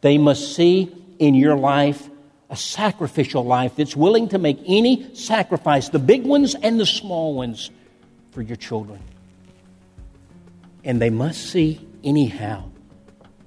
They 0.02 0.18
must 0.18 0.56
see 0.56 0.92
in 1.20 1.36
your 1.36 1.56
life 1.56 2.10
a 2.50 2.56
sacrificial 2.56 3.44
life 3.44 3.76
that's 3.76 3.96
willing 3.96 4.30
to 4.30 4.38
make 4.38 4.60
any 4.66 5.14
sacrifice, 5.16 5.90
the 5.90 6.00
big 6.00 6.24
ones 6.24 6.56
and 6.56 6.80
the 6.80 6.86
small 6.86 7.34
ones, 7.34 7.72
for 8.32 8.42
your 8.42 8.56
children. 8.56 9.00
And 10.84 11.02
they 11.02 11.10
must 11.10 11.50
see, 11.50 11.86
anyhow, 12.04 12.70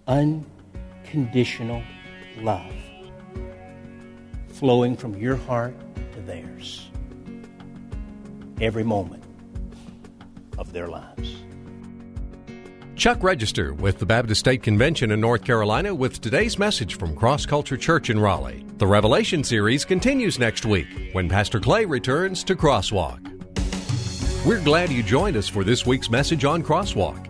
unconditional 0.06 1.82
love 2.38 2.72
flowing 4.48 4.96
from 4.96 5.14
your 5.16 5.36
heart 5.36 5.74
to 6.12 6.20
theirs 6.20 6.90
every 8.60 8.84
moment 8.84 9.22
of 10.58 10.72
their 10.72 10.88
lives. 10.88 11.34
Chuck 13.00 13.22
Register 13.22 13.72
with 13.72 13.98
the 13.98 14.04
Baptist 14.04 14.40
State 14.40 14.62
Convention 14.62 15.10
in 15.10 15.22
North 15.22 15.42
Carolina 15.42 15.94
with 15.94 16.20
today's 16.20 16.58
message 16.58 16.98
from 16.98 17.16
Cross 17.16 17.46
Culture 17.46 17.78
Church 17.78 18.10
in 18.10 18.20
Raleigh. 18.20 18.62
The 18.76 18.86
Revelation 18.86 19.42
series 19.42 19.86
continues 19.86 20.38
next 20.38 20.66
week 20.66 20.86
when 21.12 21.26
Pastor 21.26 21.60
Clay 21.60 21.86
returns 21.86 22.44
to 22.44 22.54
Crosswalk. 22.54 23.26
We're 24.44 24.62
glad 24.62 24.90
you 24.90 25.02
joined 25.02 25.38
us 25.38 25.48
for 25.48 25.64
this 25.64 25.86
week's 25.86 26.10
message 26.10 26.44
on 26.44 26.62
Crosswalk. 26.62 27.29